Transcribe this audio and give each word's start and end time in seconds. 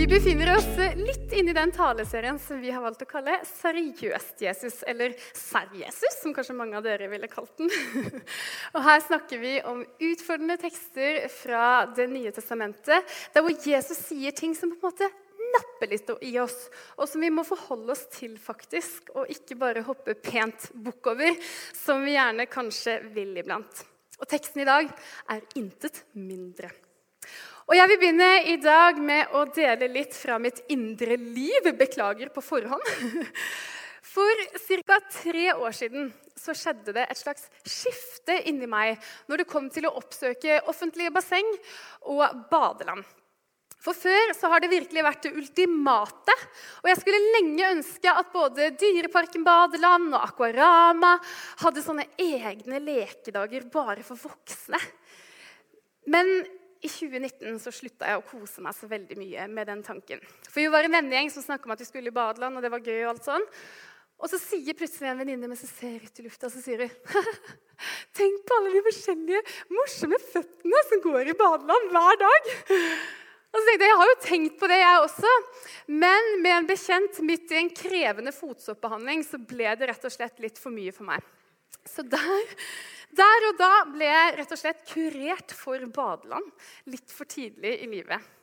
Vi 0.00 0.06
befinner 0.06 0.56
oss 0.56 0.64
litt 0.96 1.32
inne 1.36 1.52
i 1.52 1.54
den 1.54 1.72
taleserien 1.76 2.38
som 2.40 2.56
vi 2.62 2.70
har 2.72 2.80
valgt 2.80 3.02
å 3.04 3.08
kalle 3.10 3.34
Seriøst 3.44 4.40
Jesus, 4.40 4.78
eller 4.88 5.12
Serr-Jesus, 5.36 6.16
som 6.22 6.32
kanskje 6.32 6.56
mange 6.56 6.78
av 6.78 6.86
dere 6.86 7.10
ville 7.12 7.28
kalt 7.28 7.52
den. 7.60 7.68
Og 8.72 8.80
Her 8.86 9.04
snakker 9.04 9.42
vi 9.44 9.52
om 9.60 9.84
utfordrende 9.84 10.56
tekster 10.64 11.28
fra 11.34 11.84
Det 11.92 12.08
nye 12.08 12.32
testamentet, 12.32 13.12
der 13.36 13.44
hvor 13.44 13.52
Jesus 13.52 14.00
sier 14.06 14.32
ting 14.32 14.56
som 14.56 14.72
på 14.72 14.80
en 14.80 14.88
måte 14.88 15.12
napper 15.58 15.92
litt 15.92 16.16
i 16.24 16.32
oss, 16.40 16.56
og 16.96 17.04
som 17.04 17.20
vi 17.20 17.34
må 17.36 17.44
forholde 17.44 17.92
oss 17.92 18.08
til, 18.16 18.40
faktisk, 18.40 19.12
og 19.12 19.28
ikke 19.36 19.60
bare 19.60 19.84
hoppe 19.84 20.16
pent 20.16 20.70
bukk 20.80 21.12
over, 21.12 21.50
som 21.76 22.08
vi 22.08 22.16
gjerne 22.16 22.48
kanskje 22.48 23.02
vil 23.12 23.36
iblant. 23.44 23.84
Og 24.16 24.32
teksten 24.32 24.64
i 24.64 24.72
dag 24.72 24.94
er 25.36 25.44
intet 25.60 26.06
mindre. 26.16 26.72
Og 27.70 27.76
Jeg 27.78 27.86
vil 27.86 27.98
begynne 28.02 28.28
i 28.50 28.56
dag 28.58 28.96
med 28.98 29.34
å 29.38 29.44
dele 29.54 29.86
litt 29.94 30.16
fra 30.18 30.40
mitt 30.42 30.56
indre 30.74 31.14
liv. 31.14 31.68
Beklager 31.78 32.32
på 32.34 32.42
forhånd. 32.42 32.82
For 34.10 34.42
ca. 34.88 34.96
tre 35.06 35.52
år 35.54 35.76
siden 35.78 36.08
så 36.34 36.50
skjedde 36.56 36.96
det 36.96 37.04
et 37.06 37.20
slags 37.20 37.46
skifte 37.62 38.40
inni 38.50 38.66
meg 38.66 38.98
når 39.30 39.44
det 39.44 39.48
kom 39.52 39.70
til 39.70 39.86
å 39.86 39.94
oppsøke 40.02 40.64
offentlige 40.72 41.14
basseng 41.14 41.46
og 42.10 42.42
badeland. 42.50 43.06
For 43.78 43.94
Før 43.94 44.34
så 44.34 44.50
har 44.50 44.64
det 44.64 44.74
virkelig 44.74 45.06
vært 45.06 45.28
det 45.28 45.36
ultimate. 45.38 46.40
Og 46.82 46.90
jeg 46.90 47.04
skulle 47.04 47.34
lenge 47.38 47.74
ønske 47.76 48.18
at 48.18 48.34
både 48.34 48.72
Dyreparken 48.82 49.46
badeland 49.46 50.10
og 50.10 50.24
Aquarama 50.24 51.20
hadde 51.62 51.86
sånne 51.86 52.10
egne 52.18 52.82
lekedager 52.82 53.70
bare 53.70 54.02
for 54.02 54.18
voksne. 54.18 54.82
Men 56.10 56.40
i 56.80 56.88
2019 56.88 57.60
så 57.60 57.72
slutta 57.74 58.08
jeg 58.08 58.20
å 58.20 58.24
kose 58.24 58.62
meg 58.64 58.76
så 58.76 58.88
veldig 58.88 59.18
mye 59.20 59.46
med 59.52 59.68
den 59.68 59.82
tanken. 59.84 60.22
For 60.48 60.62
Vi 60.62 60.70
var 60.72 60.86
en 60.86 60.96
vennegjeng 60.96 61.30
som 61.34 61.44
snakka 61.44 61.68
om 61.68 61.74
at 61.74 61.82
vi 61.82 61.88
skulle 61.88 62.12
i 62.12 62.16
badeland, 62.16 62.56
og 62.56 62.64
det 62.64 62.72
var 62.72 62.84
gøy. 62.84 63.02
Og 63.04 63.10
alt 63.12 63.26
sånn. 63.26 63.46
Og 64.20 64.28
så 64.28 64.40
sier 64.40 64.76
plutselig 64.76 65.08
en 65.08 65.20
venninne 65.20 65.48
mens 65.48 65.64
hun 65.64 65.72
ser 65.72 66.04
ut 66.04 66.20
i 66.20 66.26
lufta, 66.26 66.50
så 66.52 66.60
sier 66.60 66.84
hun 66.84 67.24
Tenk 68.18 68.42
på 68.44 68.56
alle 68.58 68.74
de 68.74 68.82
forskjellige 68.84 69.40
morsomme 69.72 70.18
føttene 70.20 70.82
som 70.88 71.02
går 71.04 71.32
i 71.32 71.36
badeland 71.38 71.94
hver 71.94 72.18
dag. 72.20 72.50
Og 73.50 73.56
så 73.58 73.64
tenkte 73.66 73.86
Jeg 73.86 73.90
jeg 73.90 74.00
har 74.00 74.10
jo 74.10 74.18
tenkt 74.26 74.58
på 74.60 74.68
det, 74.70 74.78
jeg 74.82 75.04
også. 75.06 75.32
Men 76.04 76.28
med 76.44 76.52
en 76.54 76.68
bekjent 76.68 77.20
midt 77.26 77.54
i 77.54 77.60
en 77.62 77.72
krevende 77.74 78.34
fotsoppbehandling 78.36 79.24
så 79.26 79.40
ble 79.40 79.72
det 79.80 79.88
rett 79.90 80.04
og 80.06 80.14
slett 80.14 80.44
litt 80.44 80.60
for 80.60 80.74
mye 80.74 80.92
for 80.94 81.08
meg. 81.08 81.24
Så 81.88 82.04
der 82.04 82.52
der 83.16 83.46
og 83.50 83.56
da 83.58 83.70
ble 83.90 84.10
jeg 84.10 84.36
rett 84.38 84.52
og 84.54 84.60
slett 84.60 84.84
kurert 84.90 85.54
for 85.56 85.82
badeland 85.94 86.46
litt 86.90 87.10
for 87.14 87.28
tidlig 87.30 87.78
i 87.84 87.88
livet. 87.90 88.36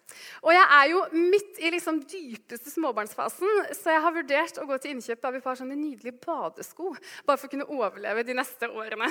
Og 0.45 0.53
jeg 0.53 0.65
er 0.77 0.85
jo 0.91 1.01
midt 1.13 1.59
i 1.59 1.71
liksom 1.73 1.99
dypeste 2.07 2.71
småbarnsfasen, 2.71 3.73
så 3.75 3.95
jeg 3.95 4.03
har 4.05 4.15
vurdert 4.15 4.59
å 4.61 4.67
gå 4.69 4.77
til 4.79 4.95
innkjøp 4.95 5.25
av 5.27 5.37
et 5.37 5.43
par 5.43 5.57
sånne 5.59 5.75
nydelige 5.75 6.19
badesko 6.23 6.93
bare 7.27 7.35
for 7.35 7.47
å 7.49 7.51
kunne 7.51 7.67
overleve 7.75 8.23
de 8.27 8.37
neste 8.37 8.69
årene. 8.71 9.09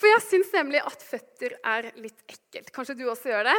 For 0.00 0.08
jeg 0.08 0.22
syns 0.24 0.52
nemlig 0.56 0.80
at 0.80 1.02
føtter 1.04 1.54
er 1.60 1.90
litt 2.00 2.22
ekkelt. 2.24 2.70
Kanskje 2.72 2.96
du 2.96 3.04
også 3.10 3.32
gjør 3.34 3.50
det? 3.50 3.56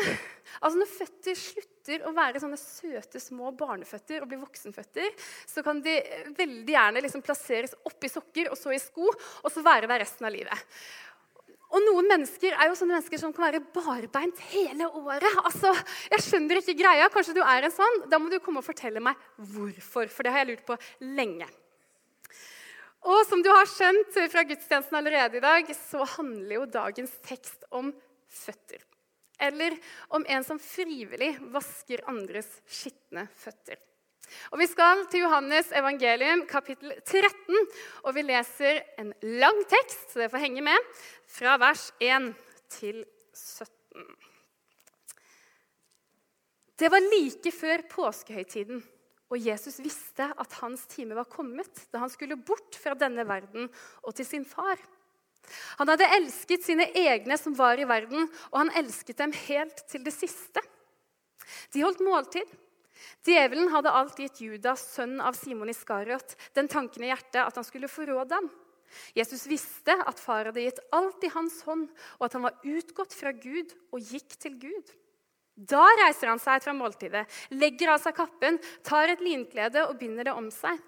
Altså 0.58 0.80
Når 0.80 0.90
føtter 0.90 1.38
slutter 1.38 2.08
å 2.10 2.16
være 2.18 2.42
sånne 2.42 2.58
søte, 2.60 3.22
små 3.22 3.54
barneføtter 3.58 4.24
og 4.24 4.32
blir 4.32 4.42
voksenføtter, 4.42 5.14
så 5.50 5.64
kan 5.66 5.80
de 5.86 5.94
veldig 6.38 6.74
gjerne 6.76 7.06
liksom 7.06 7.24
plasseres 7.26 7.78
oppi 7.88 8.10
sokker 8.12 8.52
og 8.52 8.60
så 8.60 8.74
i 8.74 8.82
sko, 8.82 9.08
og 9.08 9.54
så 9.54 9.64
være 9.66 9.90
der 9.90 10.04
resten 10.04 10.28
av 10.28 10.34
livet. 10.34 10.68
Og 11.72 11.80
noen 11.86 12.10
mennesker 12.10 12.52
er 12.52 12.68
jo 12.68 12.76
sånne 12.76 12.98
mennesker 12.98 13.22
som 13.22 13.32
kan 13.36 13.48
være 13.48 13.64
barbeint 13.72 14.42
hele 14.52 14.90
året. 14.90 15.30
Altså, 15.46 15.72
Jeg 16.12 16.26
skjønner 16.26 16.60
ikke 16.60 16.76
greia. 16.82 17.08
Kanskje 17.14 17.38
du 17.38 17.42
er 17.46 17.64
en 17.68 17.74
sånn? 17.74 18.02
Da 18.12 18.20
må 18.20 18.32
du 18.32 18.42
komme 18.44 18.60
og 18.60 18.68
fortelle 18.68 19.04
meg 19.04 19.20
hvorfor. 19.38 20.12
For 20.12 20.28
det 20.28 20.34
har 20.36 20.44
jeg 20.44 20.52
lurt 20.52 20.66
på 20.68 20.76
lenge. 21.16 21.48
Og 23.02 23.24
som 23.26 23.42
du 23.42 23.50
har 23.50 23.66
skjønt 23.70 24.18
fra 24.30 24.44
gudstjenesten 24.46 24.98
allerede 25.00 25.40
i 25.40 25.44
dag, 25.44 25.70
så 25.74 26.06
handler 26.18 26.60
jo 26.60 26.66
dagens 26.70 27.14
tekst 27.26 27.66
om 27.74 27.90
føtter. 28.30 28.84
Eller 29.42 29.74
om 30.14 30.26
en 30.30 30.46
som 30.46 30.60
frivillig 30.62 31.34
vasker 31.54 32.04
andres 32.12 32.50
skitne 32.70 33.26
føtter. 33.42 33.80
Og 34.54 34.62
Vi 34.62 34.68
skal 34.70 35.02
til 35.12 35.26
Johannes 35.26 35.72
evangelium, 35.76 36.46
kapittel 36.48 36.94
13, 37.02 37.58
og 38.06 38.16
vi 38.16 38.24
leser 38.24 38.84
en 39.02 39.12
lang 39.42 39.60
tekst, 39.68 40.12
så 40.12 40.22
dere 40.22 40.32
får 40.32 40.46
henge 40.46 40.64
med, 40.64 40.92
fra 41.28 41.58
vers 41.60 41.90
1 42.00 42.32
til 42.72 43.04
17. 43.34 44.06
Det 46.80 46.90
var 46.90 47.10
like 47.12 47.52
før 47.54 47.84
påskehøytiden. 47.90 48.80
Og 49.32 49.40
Jesus 49.40 49.80
visste 49.80 50.28
at 50.28 50.58
hans 50.60 50.84
time 50.92 51.16
var 51.16 51.30
kommet 51.32 51.86
da 51.94 52.04
han 52.04 52.12
skulle 52.12 52.36
bort 52.36 52.76
fra 52.76 52.98
denne 53.00 53.24
verden 53.28 53.70
og 54.04 54.16
til 54.18 54.28
sin 54.28 54.48
far. 54.48 54.80
Han 55.80 55.90
hadde 55.90 56.10
elsket 56.18 56.66
sine 56.68 56.86
egne 56.96 57.38
som 57.40 57.56
var 57.58 57.80
i 57.80 57.88
verden, 57.88 58.28
og 58.52 58.58
han 58.60 58.74
elsket 58.84 59.18
dem 59.24 59.34
helt 59.48 59.84
til 59.90 60.04
det 60.06 60.14
siste. 60.14 60.62
De 61.74 61.84
holdt 61.84 62.04
måltid. 62.06 62.48
Djevelen 63.26 63.72
hadde 63.74 63.94
alt 63.98 64.20
gitt 64.22 64.42
Judas, 64.44 64.84
sønn 64.94 65.18
av 65.24 65.36
Simon 65.38 65.72
Iskariot, 65.72 66.36
den 66.54 66.70
tanken 66.72 67.06
i 67.06 67.10
hjertet 67.10 67.42
at 67.42 67.58
han 67.58 67.66
skulle 67.66 67.90
forråde 67.92 68.38
ham. 68.38 68.50
Jesus 69.16 69.48
visste 69.50 69.96
at 69.96 70.20
far 70.20 70.50
hadde 70.50 70.64
gitt 70.64 70.82
alt 70.94 71.24
i 71.24 71.32
hans 71.34 71.62
hånd, 71.66 71.88
og 72.20 72.28
at 72.28 72.36
han 72.38 72.46
var 72.46 72.60
utgått 72.68 73.16
fra 73.16 73.34
Gud 73.34 73.74
og 73.92 74.04
gikk 74.04 74.36
til 74.38 74.58
Gud. 74.62 74.92
Da 75.62 75.84
reiser 76.00 76.32
han 76.32 76.40
seg 76.42 76.64
fra 76.64 76.74
måltidet, 76.74 77.28
legger 77.54 77.94
av 77.94 78.00
seg 78.02 78.16
kappen, 78.18 78.58
tar 78.88 79.12
et 79.14 79.22
linklede 79.22 79.84
og 79.86 80.00
binder 80.00 80.26
det 80.26 80.34
om 80.34 80.48
seg. 80.54 80.80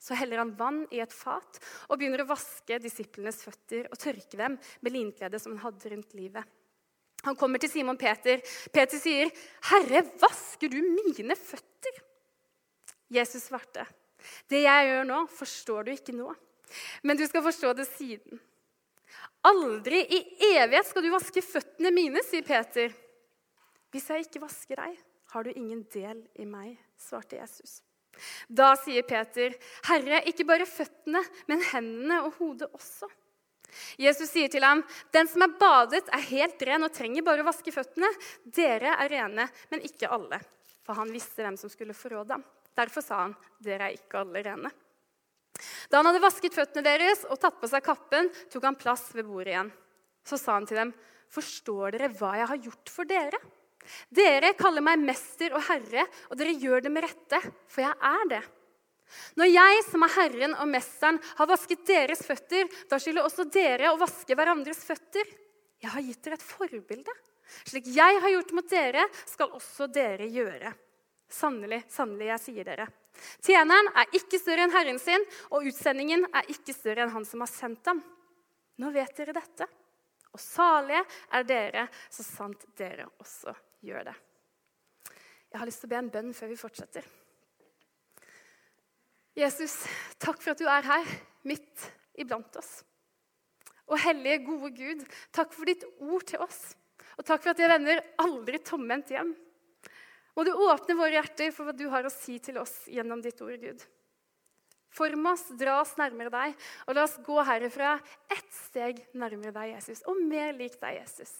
Så 0.00 0.16
heller 0.16 0.40
han 0.40 0.54
vann 0.56 0.84
i 0.94 1.00
et 1.02 1.12
fat 1.12 1.58
og 1.88 1.98
begynner 1.98 2.22
å 2.22 2.30
vaske 2.30 2.78
disiplenes 2.80 3.42
føtter 3.44 3.90
og 3.90 3.98
tørke 4.00 4.38
dem 4.38 4.56
med 4.80 4.94
linkledet 4.94 5.42
som 5.42 5.56
han 5.56 5.64
hadde 5.66 5.92
rundt 5.92 6.14
livet. 6.16 6.46
Han 7.26 7.36
kommer 7.36 7.60
til 7.60 7.68
Simon 7.68 7.98
Peter. 8.00 8.40
Peter 8.72 8.96
sier, 8.96 9.28
'Herre, 9.60 10.06
vasker 10.22 10.70
du 10.72 10.80
mine 10.80 11.36
føtter?' 11.36 12.00
Jesus 13.10 13.50
svarte, 13.50 13.84
'Det 14.48 14.62
jeg 14.62 14.86
gjør 14.88 15.04
nå, 15.04 15.26
forstår 15.28 15.84
du 15.84 15.90
ikke 15.92 16.16
nå, 16.16 16.32
men 17.02 17.16
du 17.16 17.26
skal 17.26 17.42
forstå 17.42 17.74
det 17.76 17.88
siden.' 17.88 18.40
'Aldri 19.44 20.00
i 20.00 20.20
evighet 20.54 20.86
skal 20.86 21.02
du 21.02 21.10
vaske 21.10 21.42
føttene 21.42 21.90
mine', 21.92 22.24
sier 22.24 22.42
Peter. 22.42 22.94
'Hvis 23.90 24.10
jeg 24.10 24.26
ikke 24.26 24.42
vasker 24.44 24.76
deg, 24.78 24.98
har 25.32 25.44
du 25.44 25.50
ingen 25.50 25.82
del 25.92 26.22
i 26.38 26.46
meg', 26.46 26.78
svarte 26.98 27.38
Jesus. 27.38 27.82
Da 28.48 28.74
sier 28.76 29.02
Peter, 29.06 29.54
'Herre, 29.86 30.22
ikke 30.26 30.46
bare 30.46 30.66
føttene, 30.66 31.22
men 31.48 31.62
hendene 31.72 32.22
og 32.26 32.36
hodet 32.38 32.70
også.' 32.74 33.10
Jesus 33.98 34.32
sier 34.32 34.50
til 34.50 34.64
ham, 34.66 34.82
'Den 35.12 35.28
som 35.28 35.42
er 35.42 35.58
badet, 35.58 36.08
er 36.10 36.28
helt 36.30 36.62
ren 36.62 36.86
og 36.86 36.92
trenger 36.92 37.22
bare 37.22 37.42
å 37.42 37.50
vaske 37.50 37.72
føttene.' 37.72 38.10
'Dere 38.46 38.96
er 38.98 39.08
rene, 39.08 39.48
men 39.70 39.86
ikke 39.86 40.10
alle.' 40.10 40.40
For 40.82 40.94
han 40.94 41.12
visste 41.12 41.44
hvem 41.44 41.58
som 41.58 41.70
skulle 41.70 41.94
forråde 41.94 42.34
ham. 42.34 42.44
Derfor 42.76 43.02
sa 43.02 43.22
han, 43.26 43.36
'Dere 43.60 43.90
er 43.90 43.98
ikke 43.98 44.22
alle 44.22 44.42
rene.' 44.42 44.72
Da 45.90 45.98
han 45.98 46.06
hadde 46.06 46.22
vasket 46.22 46.54
føttene 46.54 46.86
deres 46.86 47.24
og 47.28 47.38
tatt 47.40 47.60
på 47.60 47.68
seg 47.68 47.84
kappen, 47.84 48.30
tok 48.50 48.64
han 48.64 48.78
plass 48.78 49.10
ved 49.14 49.26
bordet 49.28 49.52
igjen. 49.52 49.72
Så 50.24 50.38
sa 50.38 50.54
han 50.54 50.66
til 50.66 50.76
dem, 50.76 50.94
'Forstår 51.30 51.92
dere 51.94 52.08
hva 52.10 52.36
jeg 52.38 52.46
har 52.48 52.58
gjort 52.58 52.90
for 52.90 53.04
dere?' 53.04 53.40
Dere 54.12 54.52
kaller 54.58 54.84
meg 54.84 55.02
mester 55.02 55.54
og 55.56 55.64
herre, 55.68 56.06
og 56.30 56.38
dere 56.38 56.56
gjør 56.58 56.84
det 56.84 56.92
med 56.94 57.06
rette, 57.06 57.40
for 57.70 57.84
jeg 57.84 57.94
er 58.10 58.26
det. 58.30 58.42
Når 59.38 59.50
jeg, 59.50 59.80
som 59.88 60.04
er 60.06 60.12
Herren 60.14 60.54
og 60.62 60.68
Mesteren, 60.70 61.18
har 61.38 61.48
vasket 61.50 61.82
deres 61.88 62.22
føtter, 62.26 62.68
da 62.90 62.98
skylder 63.00 63.26
også 63.26 63.48
dere 63.50 63.90
å 63.90 63.98
vaske 63.98 64.36
hverandres 64.38 64.84
føtter. 64.86 65.26
Jeg 65.82 65.90
har 65.94 66.04
gitt 66.04 66.22
dere 66.22 66.38
et 66.38 66.46
forbilde. 66.46 67.16
Slik 67.66 67.88
jeg 67.90 68.20
har 68.22 68.30
gjort 68.30 68.54
mot 68.54 68.70
dere, 68.70 69.08
skal 69.26 69.50
også 69.56 69.88
dere 69.90 70.28
gjøre. 70.30 70.70
Sannelig, 71.30 71.82
sannelig, 71.90 72.30
jeg 72.32 72.44
sier 72.44 72.70
dere. 72.70 72.86
Tjeneren 73.42 73.90
er 73.98 74.16
ikke 74.16 74.38
større 74.40 74.66
enn 74.66 74.74
herren 74.74 74.98
sin, 75.02 75.26
og 75.50 75.66
utsendingen 75.70 76.24
er 76.30 76.48
ikke 76.52 76.74
større 76.74 77.04
enn 77.04 77.14
han 77.14 77.26
som 77.26 77.42
har 77.44 77.50
sendt 77.50 77.90
ham. 77.90 78.02
Nå 78.80 78.90
vet 78.94 79.14
dere 79.18 79.34
dette. 79.36 79.66
Og 80.30 80.42
salige 80.42 81.02
er 81.34 81.46
dere, 81.46 81.86
så 82.12 82.24
sant 82.26 82.66
dere 82.78 83.08
også 83.18 83.54
gjør 83.86 84.10
det. 84.10 84.16
Jeg 85.50 85.58
har 85.58 85.66
lyst 85.66 85.82
til 85.82 85.90
å 85.90 85.94
be 85.94 85.98
en 85.98 86.12
bønn 86.12 86.30
før 86.36 86.52
vi 86.52 86.60
fortsetter. 86.60 87.06
Jesus, 89.38 89.74
takk 90.22 90.38
for 90.42 90.52
at 90.52 90.62
du 90.62 90.68
er 90.70 90.86
her, 90.86 91.12
midt 91.46 91.86
iblant 92.20 92.56
oss. 92.60 92.80
Og 93.90 93.98
hellige, 93.98 94.44
gode 94.46 94.70
Gud, 94.76 95.06
takk 95.34 95.54
for 95.54 95.66
ditt 95.66 95.86
ord 95.98 96.26
til 96.30 96.42
oss. 96.44 96.60
Og 97.18 97.26
takk 97.26 97.42
for 97.42 97.52
at 97.52 97.62
jeg 97.62 97.70
vender 97.72 98.02
aldri 98.22 98.60
tomhendt 98.62 99.10
hjem. 99.14 99.32
Må 100.36 100.44
du 100.46 100.52
åpne 100.54 100.94
våre 100.98 101.16
hjerter 101.18 101.50
for 101.54 101.66
hva 101.66 101.74
du 101.76 101.88
har 101.90 102.06
å 102.06 102.12
si 102.12 102.38
til 102.42 102.60
oss 102.62 102.84
gjennom 102.88 103.22
ditt 103.24 103.40
ord, 103.42 103.58
Gud. 103.58 103.82
Form 104.90 105.28
oss, 105.30 105.44
dra 105.58 105.78
oss 105.80 105.94
nærmere 106.00 106.32
deg, 106.34 106.56
og 106.86 106.96
la 106.96 107.04
oss 107.06 107.18
gå 107.22 107.36
herifra 107.46 107.94
ett 108.30 108.50
steg 108.66 109.04
nærmere 109.14 109.54
deg, 109.54 109.76
Jesus, 109.76 110.02
og 110.10 110.18
mer 110.26 110.52
lik 110.56 110.80
deg, 110.80 110.98
Jesus. 111.02 111.32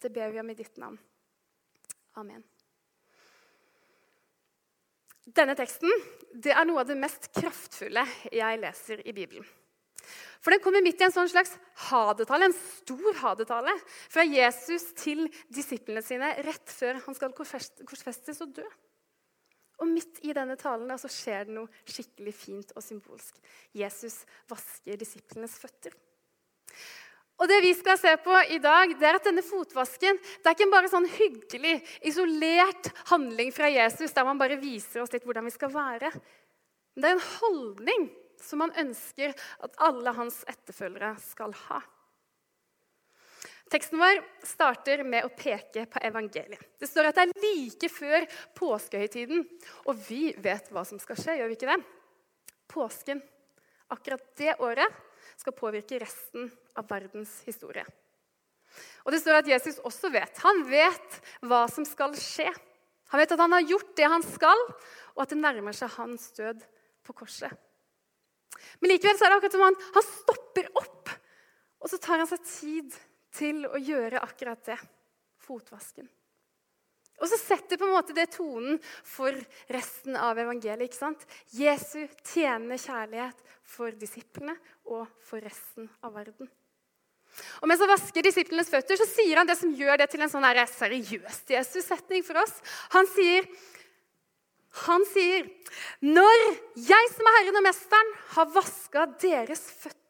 Det 0.00 0.12
ber 0.12 0.32
vi 0.32 0.40
om 0.40 0.50
i 0.52 0.56
ditt 0.56 0.80
navn. 0.80 0.96
Amen. 2.20 2.42
Denne 5.24 5.56
teksten 5.56 5.92
det 6.34 6.52
er 6.52 6.66
noe 6.68 6.82
av 6.82 6.88
det 6.88 6.96
mest 7.00 7.30
kraftfulle 7.32 8.04
jeg 8.32 8.60
leser 8.60 9.00
i 9.08 9.14
Bibelen. 9.16 9.46
For 10.44 10.52
Den 10.52 10.60
kommer 10.60 10.84
midt 10.84 11.00
i 11.00 11.06
en 11.06 11.14
sånn 11.14 11.30
slags 11.32 11.54
hadetale, 11.88 12.50
en 12.50 12.56
stor 12.56 13.20
hadetale 13.22 13.72
fra 14.12 14.26
Jesus 14.28 14.90
til 15.00 15.24
disiplene 15.48 16.02
sine 16.04 16.34
rett 16.44 16.68
før 16.68 17.00
han 17.06 17.16
skal 17.16 17.32
korsfestes 17.32 18.42
og 18.44 18.52
dø. 18.58 18.66
Og 19.82 19.90
midt 19.90 20.20
i 20.22 20.34
denne 20.36 20.56
talen 20.60 20.92
så 21.00 21.10
skjer 21.10 21.48
det 21.48 21.56
noe 21.56 21.82
skikkelig 21.88 22.34
fint 22.36 22.74
og 22.76 22.84
symbolsk. 22.84 23.40
Jesus 23.74 24.20
vasker 24.50 25.00
disiplenes 25.00 25.56
føtter. 25.58 25.96
Og 27.42 27.50
det 27.50 27.58
vi 27.64 27.72
skal 27.74 27.98
se 27.98 28.12
på 28.22 28.34
i 28.54 28.60
dag, 28.62 28.92
det 28.94 29.06
er 29.08 29.18
at 29.18 29.26
denne 29.26 29.42
fotvasken 29.42 30.20
det 30.22 30.46
er 30.46 30.54
ikke 30.54 30.70
bare 30.70 30.90
sånn 30.90 31.08
hyggelig, 31.10 31.80
isolert 32.06 32.92
handling 33.10 33.50
fra 33.54 33.70
Jesus 33.72 34.14
der 34.14 34.26
man 34.28 34.38
bare 34.38 34.60
viser 34.60 35.02
oss 35.02 35.12
litt 35.12 35.26
hvordan 35.26 35.48
vi 35.48 35.54
skal 35.54 35.72
være. 35.74 36.12
Men 36.94 37.02
det 37.02 37.10
er 37.10 37.16
en 37.16 37.26
holdning 37.40 38.06
som 38.44 38.62
han 38.62 38.74
ønsker 38.84 39.34
at 39.66 39.82
alle 39.82 40.14
hans 40.14 40.42
etterfølgere 40.50 41.16
skal 41.22 41.54
ha. 41.66 41.80
Teksten 43.74 43.98
vår 43.98 44.20
starter 44.46 45.00
med 45.02 45.26
å 45.26 45.32
peke 45.34 45.82
på 45.90 45.98
evangeliet. 46.06 46.60
Det 46.78 46.86
står 46.86 47.08
at 47.08 47.16
det 47.18 47.24
er 47.24 47.40
like 47.42 47.88
før 47.90 48.26
påskehøytiden, 48.54 49.40
og 49.90 50.02
vi 50.06 50.28
vet 50.38 50.68
hva 50.70 50.84
som 50.86 51.00
skal 51.02 51.18
skje, 51.18 51.34
gjør 51.40 51.48
vi 51.50 51.56
ikke 51.56 51.72
det? 51.72 51.80
Påsken, 52.70 53.18
akkurat 53.90 54.28
det 54.38 54.52
året, 54.62 55.00
skal 55.34 55.56
påvirke 55.58 55.98
resten 55.98 56.46
av 56.78 56.86
verdens 56.86 57.32
historie. 57.48 57.82
Og 59.02 59.10
det 59.10 59.18
står 59.24 59.40
at 59.40 59.50
Jesus 59.50 59.80
også 59.82 60.12
vet. 60.14 60.38
Han 60.44 60.62
vet 60.68 61.16
hva 61.42 61.64
som 61.72 61.86
skal 61.88 62.14
skje. 62.14 62.46
Han 63.10 63.22
vet 63.22 63.34
at 63.34 63.42
han 63.42 63.56
har 63.56 63.66
gjort 63.72 63.90
det 63.98 64.10
han 64.12 64.26
skal, 64.26 64.62
og 65.16 65.24
at 65.24 65.32
det 65.34 65.40
nærmer 65.40 65.74
seg 65.74 65.90
hans 65.96 66.28
død 66.38 66.62
på 67.02 67.16
korset. 67.24 67.50
Men 68.78 68.92
likevel 68.92 69.18
er 69.18 69.34
det 69.34 69.40
akkurat 69.40 69.58
som 69.58 69.66
han, 69.66 69.80
han 69.98 70.06
stopper 70.12 70.70
opp, 70.78 71.10
og 71.82 71.90
så 71.90 71.98
tar 71.98 72.22
han 72.22 72.30
seg 72.30 72.46
tid 72.46 72.94
til 73.34 73.64
å 73.66 73.80
gjøre 73.80 74.22
akkurat 74.24 74.60
det 74.66 74.78
fotvasken. 75.44 76.08
Og 77.22 77.30
så 77.30 77.38
setter 77.38 77.78
på 77.78 77.86
en 77.86 77.94
måte 77.94 78.14
det 78.16 78.26
tonen 78.34 78.80
for 79.06 79.36
resten 79.72 80.16
av 80.18 80.38
evangeliet. 80.40 80.88
ikke 80.88 80.98
sant? 80.98 81.22
Jesu 81.54 82.08
tjenende 82.26 82.78
kjærlighet 82.80 83.38
for 83.62 83.94
disiplene 83.98 84.56
og 84.84 85.06
for 85.22 85.44
resten 85.44 85.88
av 86.02 86.16
verden. 86.18 86.50
Og 87.62 87.70
Mens 87.70 87.82
han 87.82 87.90
vasker 87.90 88.22
disiplenes 88.22 88.70
føtter, 88.70 88.98
så 88.98 89.06
sier 89.08 89.40
han 89.40 89.48
det 89.48 89.56
som 89.58 89.72
gjør 89.74 90.02
det 90.02 90.10
til 90.12 90.22
en 90.22 90.30
sånn 90.30 90.46
seriøs 90.70 91.40
Jesus-setning 91.50 92.22
for 92.26 92.38
oss. 92.42 92.54
Han 92.94 93.06
sier, 93.10 93.46
han 94.86 95.04
sier, 95.06 95.50
'Når 96.02 96.38
jeg 96.76 97.10
som 97.14 97.26
er 97.26 97.36
Herren 97.38 97.56
og 97.56 97.62
Mesteren, 97.62 98.14
har 98.36 98.54
vaska 98.54 99.06
deres 99.18 99.62
føtter' 99.82 100.03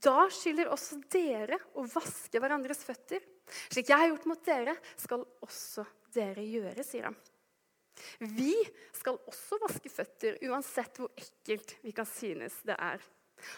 Da 0.00 0.24
skylder 0.32 0.70
også 0.72 1.00
dere 1.12 1.58
å 1.76 1.84
vaske 1.90 2.40
hverandres 2.40 2.84
føtter. 2.86 3.20
Slik 3.68 3.90
jeg 3.90 3.98
har 3.98 4.08
gjort 4.08 4.28
mot 4.30 4.44
dere, 4.46 4.76
skal 4.96 5.24
også 5.44 5.84
dere 6.14 6.44
gjøre, 6.46 6.84
sier 6.86 7.10
han. 7.10 7.18
Vi 8.22 8.54
skal 8.96 9.18
også 9.28 9.58
vaske 9.60 9.90
føtter, 9.92 10.38
uansett 10.48 10.96
hvor 11.00 11.12
ekkelt 11.18 11.76
vi 11.84 11.92
kan 11.96 12.08
synes 12.08 12.56
det 12.66 12.76
er. 12.78 13.02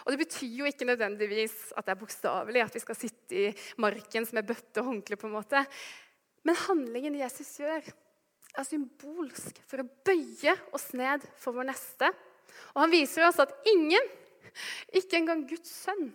Og 0.04 0.14
Det 0.14 0.20
betyr 0.24 0.56
jo 0.58 0.66
ikke 0.68 0.88
nødvendigvis 0.88 1.74
at 1.76 1.86
det 1.86 1.92
er 1.92 2.00
bokstavelig, 2.00 2.64
at 2.64 2.74
vi 2.74 2.82
skal 2.82 2.98
sitte 2.98 3.36
i 3.36 3.52
marken 3.84 4.26
med 4.32 4.48
bøtte 4.48 4.80
og 4.80 4.90
håndkle. 4.90 5.20
på 5.20 5.28
en 5.28 5.36
måte. 5.36 5.64
Men 6.42 6.56
handlingen 6.66 7.20
Jesus 7.20 7.52
gjør, 7.60 7.84
er 8.54 8.66
symbolsk 8.66 9.60
for 9.66 9.82
å 9.82 9.88
bøye 10.06 10.54
oss 10.72 10.92
ned 10.94 11.24
for 11.36 11.56
vår 11.56 11.68
neste. 11.68 12.10
Og 12.74 12.84
han 12.84 12.92
viser 12.92 13.26
oss 13.26 13.40
at 13.42 13.54
ingen, 13.66 14.02
ikke 14.94 15.18
engang 15.18 15.46
Guds 15.48 15.72
sønn, 15.84 16.12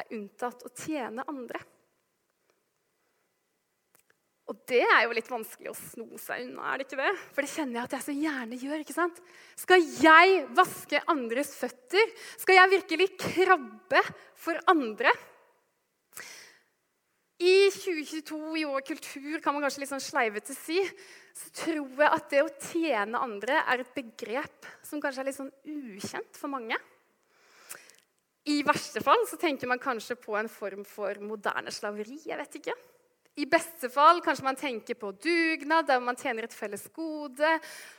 er 0.00 0.12
unntatt 0.16 0.66
å 0.66 0.72
tjene 0.74 1.26
andre. 1.30 1.60
Og 4.44 4.58
det 4.68 4.82
er 4.84 5.06
jo 5.06 5.14
litt 5.16 5.28
vanskelig 5.30 5.70
å 5.72 5.76
sno 5.78 6.18
seg 6.20 6.42
unna, 6.44 6.66
er 6.68 6.80
det 6.80 6.84
ikke 6.88 7.00
det? 7.00 7.12
For 7.32 7.44
det 7.44 7.52
kjenner 7.54 7.78
jeg 7.78 7.86
at 7.86 7.94
jeg 7.96 8.04
så 8.04 8.16
gjerne 8.18 8.58
gjør. 8.60 8.82
ikke 8.82 8.96
sant? 8.96 9.20
Skal 9.56 9.86
jeg 10.02 10.42
vaske 10.56 11.00
andres 11.08 11.54
føtter? 11.56 12.12
Skal 12.42 12.58
jeg 12.58 12.72
virkelig 12.74 13.08
krabbe 13.22 14.02
for 14.36 14.60
andre? 14.68 15.14
I 17.40 17.70
2022, 17.72 18.40
i 18.60 18.66
år 18.68 18.84
kultur, 18.86 19.40
kan 19.42 19.56
man 19.56 19.64
kanskje 19.64 19.82
litt 19.82 19.90
sånn 19.90 20.04
sleivete 20.04 20.54
si, 20.56 20.76
så 21.34 21.50
tror 21.64 22.04
jeg 22.04 22.12
at 22.14 22.28
det 22.30 22.44
å 22.44 22.52
tjene 22.68 23.24
andre 23.24 23.58
er 23.64 23.82
et 23.82 23.96
begrep 23.96 24.68
som 24.86 25.00
kanskje 25.02 25.24
er 25.24 25.28
litt 25.30 25.40
sånn 25.40 25.50
ukjent 25.66 26.38
for 26.38 26.52
mange. 26.52 26.78
I 28.44 28.60
verste 28.66 29.00
fall 29.00 29.22
så 29.28 29.38
tenker 29.40 29.68
man 29.70 29.80
kanskje 29.80 30.18
på 30.20 30.34
en 30.36 30.50
form 30.52 30.82
for 30.84 31.16
moderne 31.24 31.72
slaveri. 31.72 32.18
jeg 32.26 32.38
vet 32.38 32.58
ikke. 32.60 32.74
I 33.34 33.48
beste 33.50 33.88
fall 33.90 34.20
kanskje 34.22 34.44
man 34.46 34.58
tenker 34.58 34.94
på 34.94 35.08
dugnad, 35.18 35.88
der 35.88 35.98
man 35.98 36.14
tjener 36.14 36.46
et 36.46 36.54
felles 36.54 36.84
gode. 36.94 37.48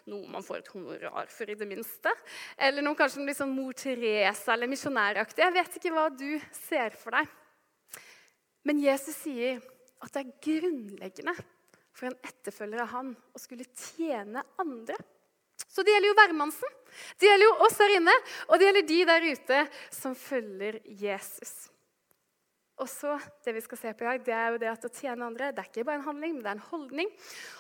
Noe 0.08 0.30
man 0.32 0.46
får 0.46 0.62
et 0.62 0.70
honorar 0.72 1.28
for, 1.28 1.50
i 1.50 1.58
det 1.60 1.68
minste. 1.68 2.14
Eller 2.56 2.86
noe 2.86 2.96
kanskje 2.96 3.26
litt 3.26 3.42
sånn 3.42 3.52
Mor 3.52 3.76
Teresa 3.76 4.54
eller 4.54 4.72
misjonæraktig. 4.72 5.44
Jeg 5.44 5.56
vet 5.58 5.76
ikke 5.80 5.92
hva 5.98 6.06
du 6.14 6.30
ser 6.56 6.96
for 6.96 7.18
deg. 7.18 7.28
Men 8.66 8.80
Jesus 8.80 9.18
sier 9.26 9.60
at 10.06 10.16
det 10.16 10.24
er 10.24 10.38
grunnleggende 10.46 11.36
for 11.96 12.08
en 12.08 12.18
etterfølger 12.30 12.86
av 12.86 12.94
han 12.94 13.12
å 13.36 13.42
skulle 13.42 13.68
tjene 13.74 14.46
andre. 14.62 14.96
Så 15.64 15.84
det 15.84 15.94
gjelder 15.94 16.12
jo 16.12 16.18
hvermannsen. 16.20 16.76
Det 17.20 17.28
gjelder 17.28 17.50
jo 17.50 17.56
oss 17.66 17.80
her 17.84 17.94
inne, 17.98 18.18
og 18.48 18.60
det 18.60 18.68
gjelder 18.68 18.90
de 18.90 19.00
der 19.10 19.26
ute 19.32 19.62
som 19.94 20.16
følger 20.16 20.80
Jesus. 20.86 21.56
Og 22.80 22.90
så, 22.92 23.16
Det 23.44 23.54
vi 23.56 23.62
skal 23.64 23.78
se 23.78 23.94
på 23.94 24.04
i 24.04 24.08
dag, 24.08 24.24
det 24.26 24.34
er 24.36 24.52
jo 24.52 24.60
det 24.60 24.70
at 24.72 24.86
å 24.88 24.92
tjene 24.92 25.26
andre 25.26 25.52
det 25.56 25.64
er 25.64 25.70
ikke 25.70 25.86
bare 25.88 26.02
en 26.02 26.10
handling, 26.10 26.34
men 26.36 26.44
det 26.44 26.52
er 26.52 26.58
en 26.58 26.72
holdning. 26.72 27.12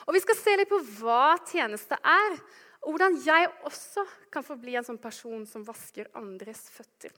Og 0.08 0.14
Vi 0.14 0.24
skal 0.24 0.36
se 0.36 0.56
litt 0.60 0.72
på 0.72 0.82
hva 1.00 1.38
tjeneste 1.48 1.96
er, 1.96 2.40
og 2.84 2.94
hvordan 2.94 3.16
jeg 3.24 3.48
også 3.66 4.04
kan 4.32 4.44
få 4.44 4.58
bli 4.60 4.76
en 4.76 4.86
sånn 4.86 5.02
person 5.02 5.46
som 5.48 5.64
vasker 5.66 6.12
andres 6.20 6.68
føtter. 6.70 7.16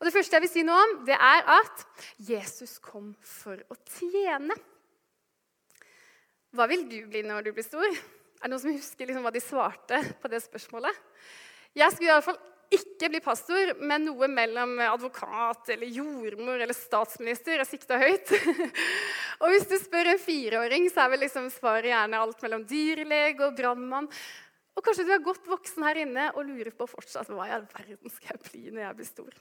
Og 0.00 0.06
Det 0.08 0.14
første 0.14 0.36
jeg 0.36 0.44
vil 0.46 0.52
si 0.52 0.64
noe 0.64 0.80
om, 0.80 0.94
det 1.04 1.18
er 1.20 1.44
at 1.60 1.84
Jesus 2.16 2.78
kom 2.80 3.12
for 3.20 3.60
å 3.68 3.76
tjene. 3.84 4.56
Hva 6.56 6.66
vil 6.66 6.88
du 6.88 6.96
bli 7.06 7.22
når 7.22 7.44
du 7.44 7.52
blir 7.52 7.66
stor? 7.66 8.00
Er 8.40 8.48
det 8.48 8.54
noen 8.54 8.62
som 8.62 8.72
husker 8.72 9.08
liksom 9.08 9.26
hva 9.26 9.32
de 9.34 9.42
svarte 9.44 9.98
på 10.22 10.30
det 10.32 10.40
spørsmålet? 10.40 10.96
Jeg 11.76 11.92
skulle 11.92 12.08
i 12.08 12.14
alle 12.14 12.24
fall 12.24 12.38
ikke 12.72 13.10
bli 13.10 13.20
pastor, 13.22 13.72
men 13.82 14.06
noe 14.06 14.28
mellom 14.30 14.76
advokat 14.84 15.72
eller 15.74 15.90
jordmor 15.90 16.62
eller 16.62 16.76
statsminister. 16.76 17.58
Jeg 17.58 17.68
sikta 17.68 17.98
høyt. 18.00 18.30
og 19.42 19.50
hvis 19.50 19.66
du 19.68 19.76
spør 19.82 20.12
en 20.12 20.22
fireåring, 20.22 20.86
så 20.88 21.04
er 21.04 21.12
vel 21.12 21.24
liksom 21.26 21.50
svaret 21.52 21.90
gjerne 21.90 22.22
alt 22.22 22.44
mellom 22.46 22.64
dyrlege 22.70 23.44
og 23.44 23.58
brannmann. 23.58 24.08
Og 24.78 24.86
kanskje 24.86 25.04
du 25.04 25.12
er 25.12 25.24
godt 25.24 25.50
voksen 25.50 25.84
her 25.84 26.00
inne 26.06 26.30
og 26.32 26.46
lurer 26.46 26.72
på 26.72 26.88
fortsatt 26.88 27.28
hva 27.28 27.50
i 27.50 27.56
all 27.58 27.66
verden 27.74 28.14
skal 28.14 28.36
jeg 28.38 28.44
bli 28.46 28.70
når 28.70 28.86
jeg 28.86 28.98
blir 29.00 29.10
stor. 29.10 29.40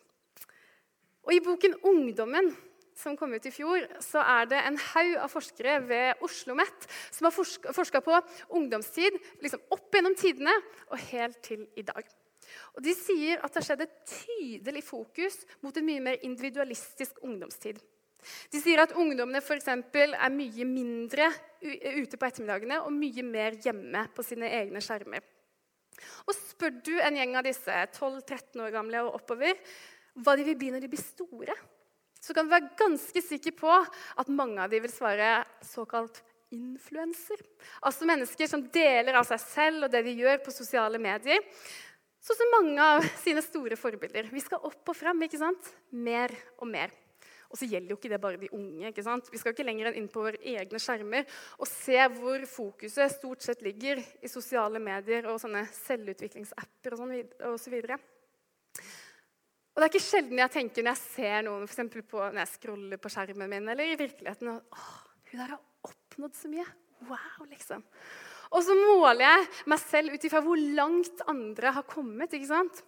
Og 1.30 1.36
I 1.36 1.44
boken 1.46 1.78
'Ungdommen' 1.80 2.52
som 3.00 3.16
kom 3.18 3.34
ut 3.34 3.46
i 3.48 3.54
fjor, 3.54 3.86
så 4.04 4.22
er 4.22 4.50
det 4.52 4.60
en 4.60 4.78
haug 4.92 5.14
av 5.24 5.32
forskere 5.32 5.78
ved 5.88 6.24
Oslo 6.26 6.50
OsloMet 6.50 6.88
som 7.12 7.28
har 7.28 7.74
forska 7.74 8.02
på 8.02 8.22
ungdomstid 8.50 9.18
liksom 9.44 9.62
opp 9.72 9.94
gjennom 9.94 10.16
tidene 10.18 10.54
og 10.90 10.98
helt 11.12 11.42
til 11.46 11.68
i 11.76 11.84
dag. 11.84 12.04
Og 12.76 12.84
De 12.84 12.94
sier 12.98 13.40
at 13.44 13.54
det 13.54 13.62
har 13.62 13.68
skjedd 13.68 13.86
et 13.86 13.98
tydelig 14.10 14.84
fokus 14.84 15.38
mot 15.62 15.76
en 15.78 15.86
mye 15.86 16.02
mer 16.02 16.20
individualistisk 16.26 17.22
ungdomstid. 17.22 17.80
De 18.52 18.60
sier 18.60 18.82
at 18.82 18.96
ungdommene 19.00 19.42
for 19.42 19.62
er 19.64 20.34
mye 20.34 20.66
mindre 20.68 21.30
ute 21.62 22.18
på 22.18 22.28
ettermiddagene 22.28 22.82
og 22.82 22.96
mye 22.96 23.24
mer 23.24 23.56
hjemme 23.64 24.08
på 24.16 24.26
sine 24.26 24.50
egne 24.60 24.82
skjermer. 24.84 25.24
Og 26.28 26.36
Spør 26.36 26.80
du 26.84 26.96
en 27.00 27.16
gjeng 27.16 27.36
av 27.36 27.46
disse 27.48 27.72
12-13 27.96 28.60
år 28.64 28.74
gamle 28.76 29.04
og 29.06 29.20
oppover 29.22 29.60
hva 30.20 30.36
de 30.36 30.46
vil 30.48 30.58
bli 30.60 30.72
når 30.74 30.84
de 30.84 30.92
blir 30.92 31.02
store, 31.02 31.56
så 32.20 32.36
kan 32.36 32.48
du 32.48 32.54
være 32.54 32.74
ganske 32.80 33.24
sikker 33.24 33.56
på 33.58 33.72
at 33.72 34.32
mange 34.34 34.60
av 34.62 34.72
de 34.72 34.82
vil 34.84 34.92
svare 34.92 35.40
såkalt 35.66 36.22
influenser. 36.54 37.42
Altså 37.86 38.08
mennesker 38.10 38.50
som 38.50 38.66
deler 38.74 39.20
av 39.20 39.28
seg 39.30 39.42
selv 39.44 39.88
og 39.88 39.94
det 39.94 40.02
de 40.08 40.16
gjør 40.20 40.42
på 40.44 40.54
sosiale 40.54 41.02
medier. 41.02 41.44
Sånn 42.20 42.40
som 42.42 42.56
mange 42.58 42.84
av 42.84 43.06
sine 43.24 43.44
store 43.46 43.78
forbilder. 43.80 44.28
Vi 44.34 44.44
skal 44.44 44.66
opp 44.68 44.92
og 44.92 44.98
frem, 44.98 45.22
ikke 45.26 45.40
sant? 45.40 45.70
Mer 45.96 46.34
og 46.60 46.68
mer. 46.72 46.92
Og 47.50 47.58
så 47.58 47.66
gjelder 47.66 47.94
jo 47.94 47.98
ikke 47.98 48.12
det 48.12 48.22
bare 48.22 48.38
de 48.38 48.52
unge. 48.54 48.92
ikke 48.92 49.06
sant? 49.06 49.30
Vi 49.32 49.40
skal 49.42 49.56
ikke 49.56 49.66
lenger 49.66 49.96
inn 49.98 50.10
på 50.12 50.22
våre 50.22 50.38
egne 50.38 50.82
skjermer 50.82 51.26
og 51.58 51.70
se 51.70 51.98
hvor 52.20 52.46
fokuset 52.50 53.16
stort 53.16 53.46
sett 53.46 53.64
ligger 53.66 54.04
i 54.22 54.30
sosiale 54.30 54.82
medier 54.84 55.26
og 55.32 55.40
sånne 55.42 55.64
selvutviklingsapper 55.80 56.94
og, 56.94 57.02
sånn, 57.02 57.16
og 57.50 57.58
så 57.62 57.74
videre. 57.74 57.98
Og 59.74 59.82
det 59.82 59.86
er 59.86 59.92
ikke 59.94 60.04
sjelden 60.04 60.42
jeg 60.42 60.54
tenker 60.54 60.86
når 60.86 60.96
jeg 60.96 61.04
ser 61.04 61.46
noen 61.46 61.70
for 61.70 62.08
på, 62.14 62.24
når 62.24 62.42
jeg 62.42 62.54
scroller 62.56 63.02
på 63.02 63.12
skjermen 63.14 63.52
min, 63.52 63.70
eller 63.72 63.94
i 63.94 64.00
virkeligheten 64.00 64.52
Åh, 64.56 64.90
hun 65.30 65.44
der 65.44 65.54
har 65.54 65.62
oppnådd 65.88 66.36
så 66.36 66.52
mye. 66.52 66.66
Wow, 67.08 67.46
liksom. 67.48 67.86
Og 68.50 68.66
så 68.66 68.76
måler 68.76 69.24
jeg 69.24 69.48
meg 69.70 69.82
selv 69.84 70.16
ut 70.16 70.26
ifra 70.26 70.42
hvor 70.44 70.58
langt 70.58 71.22
andre 71.30 71.74
har 71.78 71.86
kommet. 71.88 72.34
ikke 72.34 72.50
sant? 72.50 72.82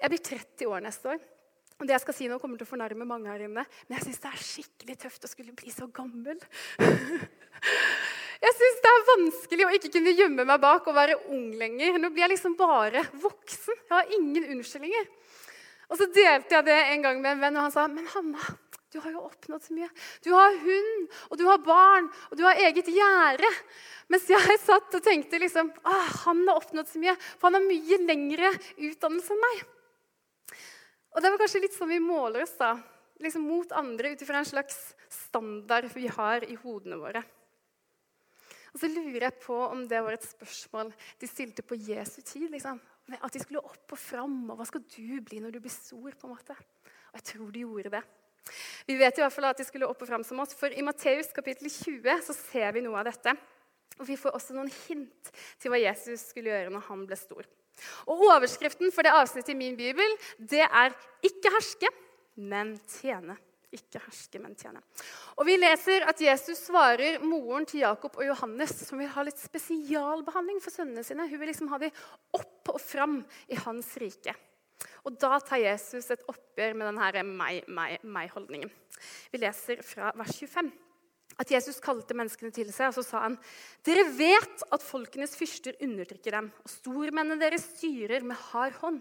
Jeg 0.00 0.12
blir 0.12 0.24
30 0.28 0.68
år 0.68 0.84
neste 0.84 1.14
år. 1.14 1.22
Og 1.80 1.88
det 1.88 1.94
jeg 1.94 2.02
skal 2.04 2.16
si 2.16 2.28
nå 2.28 2.36
kommer 2.40 2.60
til 2.60 2.68
å 2.68 2.70
fornærme 2.74 3.06
mange 3.08 3.30
her 3.32 3.46
inne, 3.46 3.64
men 3.64 3.96
jeg 3.96 4.04
syns 4.04 4.20
det 4.20 4.30
er 4.30 4.42
skikkelig 4.44 4.96
tøft 5.00 5.24
å 5.24 5.30
skulle 5.32 5.54
bli 5.56 5.72
så 5.72 5.88
gammel. 5.88 6.36
Jeg 8.40 8.56
syns 8.56 8.78
det 8.80 8.90
er 8.90 9.08
vanskelig 9.10 9.64
å 9.66 9.72
ikke 9.76 9.92
kunne 9.98 10.16
gjemme 10.16 10.46
meg 10.48 10.62
bak 10.62 10.86
og 10.88 10.96
være 10.96 11.18
ung 11.28 11.50
lenger. 11.60 11.98
Nå 12.00 12.08
blir 12.08 12.24
jeg 12.24 12.34
liksom 12.34 12.56
bare 12.56 13.02
voksen. 13.12 13.76
Jeg 13.76 13.92
har 13.92 14.14
ingen 14.16 14.46
unnskyldninger. 14.56 15.08
Og 15.90 15.98
så 16.00 16.06
delte 16.14 16.54
jeg 16.56 16.66
det 16.68 16.78
en 16.94 17.04
gang 17.04 17.20
med 17.20 17.34
en 17.34 17.42
venn, 17.44 17.58
og 17.58 17.66
han 17.66 17.74
sa 17.74 17.84
men 17.90 18.06
Hanna, 18.12 18.52
du 18.94 18.98
har 19.02 19.12
jo 19.14 19.24
oppnådd 19.26 19.66
så 19.66 19.74
mye. 19.74 19.88
Du 20.24 20.30
har 20.34 20.56
hund, 20.62 21.02
og 21.28 21.38
du 21.38 21.44
har 21.46 21.60
barn, 21.62 22.08
og 22.30 22.38
du 22.38 22.44
har 22.46 22.58
eget 22.62 22.88
gjerde. 22.90 23.50
Mens 24.10 24.28
jeg 24.30 24.56
satt 24.62 24.96
og 24.96 25.04
tenkte 25.04 25.38
liksom, 25.42 25.72
ah, 25.82 26.08
han 26.24 26.40
har 26.48 26.62
oppnådd 26.62 26.88
så 26.90 27.02
mye, 27.02 27.16
for 27.36 27.50
han 27.50 27.58
har 27.58 27.66
mye 27.66 28.00
lengre 28.06 28.54
utdannelse 28.78 29.34
enn 29.34 29.44
meg. 29.44 29.60
Og 31.10 31.22
det 31.22 31.34
var 31.34 31.42
kanskje 31.42 31.64
litt 31.66 31.76
sånn 31.76 31.90
vi 31.90 32.00
måler 32.02 32.46
oss 32.46 32.54
da, 32.58 32.72
liksom 33.22 33.44
mot 33.50 33.74
andre 33.78 34.14
ut 34.14 34.24
ifra 34.24 34.40
en 34.40 34.48
slags 34.48 34.78
standard 35.10 35.90
vi 35.94 36.06
har 36.10 36.46
i 36.46 36.56
hodene 36.62 36.98
våre. 37.02 37.22
Og 38.74 38.80
så 38.82 38.90
lurer 38.90 39.26
jeg 39.26 39.38
på 39.42 39.56
om 39.66 39.82
det 39.88 40.00
var 40.04 40.16
et 40.16 40.26
spørsmål 40.26 40.92
de 41.20 41.28
stilte 41.28 41.64
på 41.66 41.78
Jesu 41.78 42.20
tid. 42.22 42.48
liksom. 42.52 42.80
At 43.18 43.34
de 43.34 43.42
skulle 43.42 43.62
opp 43.64 43.92
og 43.92 43.98
fram. 43.98 44.50
Og 44.50 44.58
hva 44.60 44.66
skal 44.68 44.84
du 44.86 45.20
bli 45.26 45.40
når 45.42 45.56
du 45.56 45.60
blir 45.60 45.74
stor? 45.74 46.10
på 46.14 46.28
en 46.28 46.34
måte? 46.34 46.56
Og 47.10 47.18
jeg 47.18 47.28
tror 47.32 47.50
de 47.50 47.64
gjorde 47.64 47.94
det. 47.96 48.02
Vi 48.86 48.96
vet 48.98 49.18
i 49.18 49.22
hvert 49.22 49.34
fall 49.34 49.50
at 49.50 49.58
de 49.60 49.66
skulle 49.66 49.88
opp 49.88 50.02
og 50.02 50.08
fram 50.08 50.24
som 50.26 50.40
oss, 50.42 50.54
for 50.56 50.72
i 50.72 50.82
Matteus 50.82 51.30
kapittel 51.34 51.70
20 51.70 52.22
så 52.26 52.34
ser 52.34 52.72
vi 52.74 52.82
noe 52.84 52.98
av 52.98 53.10
dette. 53.10 53.34
Og 54.00 54.08
vi 54.08 54.16
får 54.16 54.34
også 54.36 54.56
noen 54.56 54.70
hint 54.86 55.30
til 55.60 55.72
hva 55.72 55.80
Jesus 55.80 56.30
skulle 56.30 56.50
gjøre 56.50 56.72
når 56.72 56.86
han 56.88 57.04
ble 57.08 57.18
stor. 57.20 57.48
Og 58.08 58.24
Overskriften 58.28 58.92
for 58.94 59.06
det 59.06 59.12
avsnittet 59.16 59.54
i 59.54 59.58
min 59.58 59.76
bibel 59.76 60.16
det 60.38 60.64
er 60.64 60.96
'ikke 61.22 61.52
herske, 61.54 61.88
men 62.36 62.78
tjene'. 62.88 63.36
Ikke 63.70 64.00
herske, 64.02 64.40
men 64.42 64.56
tjene. 64.58 64.82
Og 65.38 65.46
Vi 65.46 65.54
leser 65.60 66.02
at 66.10 66.18
Jesus 66.20 66.64
svarer 66.66 67.20
moren 67.22 67.66
til 67.70 67.84
Jakob 67.84 68.18
og 68.18 68.26
Johannes, 68.26 68.74
som 68.88 68.98
vil 68.98 69.10
ha 69.14 69.22
litt 69.26 69.38
spesialbehandling 69.38 70.58
for 70.64 70.74
sønnene 70.74 71.06
sine. 71.06 71.28
Hun 71.30 71.38
vil 71.38 71.52
liksom 71.52 71.70
ha 71.70 71.78
dem 71.78 71.94
opp 72.34 72.72
og 72.74 72.80
fram 72.82 73.20
i 73.46 73.58
hans 73.62 73.92
rike. 74.02 74.34
Og 75.06 75.16
Da 75.20 75.38
tar 75.38 75.62
Jesus 75.62 76.10
et 76.10 76.26
oppgjør 76.28 76.76
med 76.76 76.90
denne 76.90 77.24
meg-meg-meg-holdningen. 77.30 78.70
Vi 79.32 79.40
leser 79.40 79.82
fra 79.86 80.12
vers 80.18 80.36
25 80.36 80.70
at 81.40 81.52
Jesus 81.54 81.78
kalte 81.80 82.16
menneskene 82.16 82.52
til 82.52 82.68
seg, 82.74 82.90
og 82.90 82.98
så 82.98 83.04
sa 83.06 83.22
han, 83.24 83.38
dere 83.86 84.04
vet 84.12 84.64
at 84.74 84.84
folkenes 84.84 85.32
fyrster 85.38 85.78
undertrykker 85.80 86.36
dem, 86.36 86.50
og 86.60 86.72
stormennene 86.72 87.40
deres 87.40 87.64
styrer 87.78 88.26
med 88.26 88.36
hard 88.50 88.76
hånd. 88.82 89.00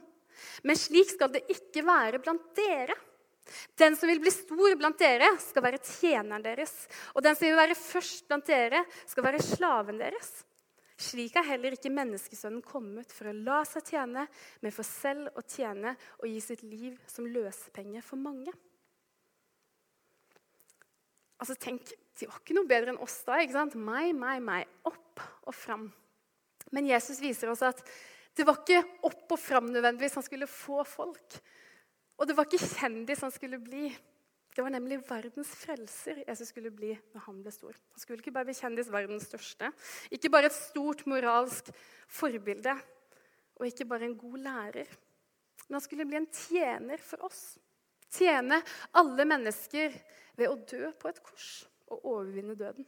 Men 0.64 0.80
slik 0.80 1.12
skal 1.12 1.34
det 1.34 1.44
ikke 1.52 1.84
være 1.84 2.22
blant 2.24 2.46
dere. 2.56 2.96
Den 3.80 3.96
som 3.98 4.10
vil 4.10 4.22
bli 4.22 4.32
stor 4.34 4.76
blant 4.78 5.00
dere, 5.02 5.32
skal 5.42 5.66
være 5.66 5.82
tjeneren 5.82 6.44
deres. 6.46 6.74
Og 7.16 7.24
den 7.26 7.38
som 7.38 7.48
vil 7.48 7.58
være 7.58 7.78
først 7.78 8.28
blant 8.30 8.48
dere, 8.50 8.84
skal 9.10 9.26
være 9.26 9.44
slaven 9.44 10.02
deres. 10.02 10.32
Slik 11.00 11.38
er 11.40 11.48
heller 11.48 11.78
ikke 11.78 11.92
menneskesønnen 11.96 12.64
kommet 12.66 13.14
for 13.16 13.30
å 13.30 13.36
la 13.36 13.62
seg 13.68 13.86
tjene, 13.88 14.26
men 14.60 14.74
for 14.76 14.84
selv 14.88 15.32
å 15.40 15.44
tjene 15.48 15.94
og 16.20 16.28
gi 16.28 16.42
sitt 16.44 16.66
liv 16.68 16.98
som 17.08 17.30
løsepenge 17.30 18.04
for 18.04 18.20
mange. 18.20 18.52
Altså, 21.40 21.56
tenk, 21.56 21.88
De 22.20 22.28
var 22.28 22.42
ikke 22.42 22.58
noe 22.58 22.68
bedre 22.68 22.92
enn 22.92 23.00
oss 23.00 23.22
da. 23.24 23.38
ikke 23.40 23.56
sant? 23.56 23.78
Meg, 23.80 24.12
meg, 24.12 24.42
meg. 24.44 24.68
Opp 24.84 25.24
og 25.48 25.56
fram. 25.56 25.88
Men 26.76 26.90
Jesus 26.90 27.22
viser 27.24 27.48
oss 27.54 27.64
at 27.64 27.80
det 28.36 28.44
var 28.48 28.60
ikke 28.60 28.84
opp 29.08 29.32
og 29.34 29.40
fram 29.40 29.70
nødvendigvis 29.72 30.18
han 30.20 30.26
skulle 30.26 30.50
få 30.52 30.84
folk. 30.88 31.40
Og 32.20 32.28
det 32.28 32.36
var 32.36 32.48
ikke 32.48 32.60
kjendis 32.76 33.24
han 33.24 33.32
skulle 33.32 33.62
bli. 33.64 33.88
Det 34.56 34.64
var 34.66 34.74
nemlig 34.74 34.98
verdens 35.08 35.52
frelser 35.56 36.24
Jesus 36.26 36.50
skulle 36.52 36.72
bli 36.76 36.92
når 37.14 37.24
han 37.28 37.38
ble 37.44 37.54
stor. 37.54 37.78
Han 37.94 38.02
skulle 38.02 38.20
ikke 38.20 38.34
bare 38.36 38.50
bli 38.50 38.58
kjendis, 38.58 38.92
verdens 38.92 39.30
største. 39.30 39.70
Ikke 40.12 40.32
bare 40.34 40.50
et 40.50 40.58
stort 40.58 41.06
moralsk 41.08 41.70
forbilde, 42.12 42.74
og 43.60 43.68
ikke 43.70 43.88
bare 43.88 44.10
en 44.10 44.18
god 44.20 44.38
lærer. 44.44 44.92
Men 45.68 45.78
han 45.78 45.86
skulle 45.86 46.08
bli 46.10 46.20
en 46.20 46.32
tjener 46.34 47.00
for 47.04 47.24
oss. 47.30 47.44
Tjene 48.12 48.58
alle 49.00 49.26
mennesker 49.30 49.94
ved 50.40 50.50
å 50.50 50.58
dø 50.68 50.90
på 51.00 51.12
et 51.12 51.22
kors 51.24 51.50
og 51.88 52.04
overvinne 52.04 52.58
døden. 52.58 52.88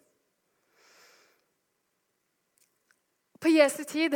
På 3.42 3.50
Jesu 3.50 3.84
tid 3.84 4.14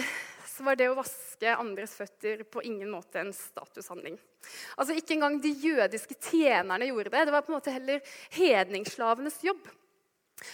var 0.59 0.77
det 0.77 0.85
å 0.87 0.95
vaske 0.95 1.55
andres 1.57 1.95
føtter 1.97 2.43
på 2.47 2.61
ingen 2.63 2.91
måte 2.93 3.19
en 3.19 3.31
statushandling. 3.33 4.19
Altså 4.77 4.95
Ikke 4.95 5.15
engang 5.17 5.39
de 5.41 5.49
jødiske 5.49 6.15
tjenerne 6.29 6.91
gjorde 6.91 7.11
det. 7.15 7.23
Det 7.25 7.33
var 7.33 7.43
på 7.43 7.51
en 7.51 7.57
måte 7.57 7.73
heller 7.73 8.03
hedningsslavenes 8.37 9.41
jobb. 9.43 9.65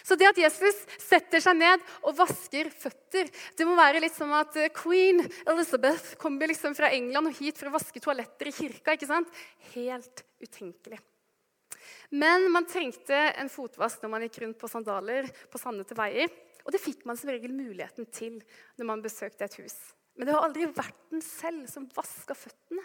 Så 0.06 0.16
det 0.16 0.30
at 0.30 0.40
Jesus 0.40 0.78
setter 1.02 1.42
seg 1.44 1.58
ned 1.58 1.84
og 2.06 2.16
vasker 2.16 2.70
føtter, 2.72 3.28
det 3.58 3.66
må 3.66 3.74
være 3.76 4.00
litt 4.04 4.16
som 4.16 4.32
at 4.38 4.56
queen 4.78 5.24
Elizabeth 5.42 6.16
kommer 6.22 6.52
liksom 6.52 6.78
fra 6.78 6.92
England 6.94 7.32
og 7.32 7.40
hit 7.42 7.60
for 7.60 7.72
å 7.72 7.76
vaske 7.76 8.02
toaletter 8.04 8.52
i 8.52 8.56
kirka. 8.56 8.94
ikke 8.96 9.10
sant? 9.10 9.32
Helt 9.74 10.24
utenkelig. 10.40 11.02
Men 12.12 12.48
man 12.52 12.68
trengte 12.68 13.18
en 13.40 13.50
fotvask 13.52 14.02
når 14.04 14.12
man 14.12 14.24
gikk 14.26 14.42
rundt 14.44 14.60
på 14.60 14.70
sandaler 14.72 15.28
på 15.52 15.60
sandete 15.60 15.96
veier. 15.98 16.32
Og 16.66 16.74
det 16.74 16.82
fikk 16.84 17.06
man 17.10 17.20
som 17.20 17.32
regel 17.32 17.54
muligheten 17.56 18.08
til 18.14 18.40
når 18.80 18.90
man 18.90 19.04
besøkte 19.04 19.48
et 19.48 19.60
hus. 19.62 19.78
Men 20.18 20.28
det 20.28 20.36
var 20.36 20.48
aldri 20.48 20.68
verten 20.70 21.24
selv 21.24 21.70
som 21.72 21.88
vaska 21.96 22.36
føttene. 22.38 22.84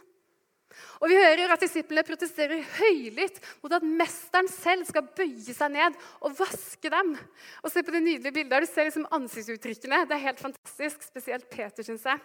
Og 1.00 1.08
Vi 1.08 1.16
hører 1.16 1.52
at 1.54 1.62
disiplene 1.62 2.04
protesterer 2.04 2.64
høylytt 2.78 3.38
mot 3.62 3.72
at 3.76 3.84
mesteren 3.86 4.48
selv 4.50 4.86
skal 4.88 5.06
bøye 5.16 5.54
seg 5.54 5.72
ned 5.72 5.96
og 6.20 6.34
vaske 6.38 6.90
dem. 6.92 7.14
Og 7.62 7.72
Se 7.72 7.84
på 7.84 7.94
det 7.94 8.02
nydelige 8.04 8.34
bildet. 8.34 8.66
Du 8.66 8.70
ser 8.70 8.88
liksom 8.88 9.06
ansiktsuttrykkene. 9.18 10.04
Det 10.08 10.16
er 10.16 10.26
helt 10.26 10.42
fantastisk. 10.42 11.06
Spesielt 11.06 11.48
Peter, 11.52 11.86
syns 11.86 12.04
jeg. 12.08 12.20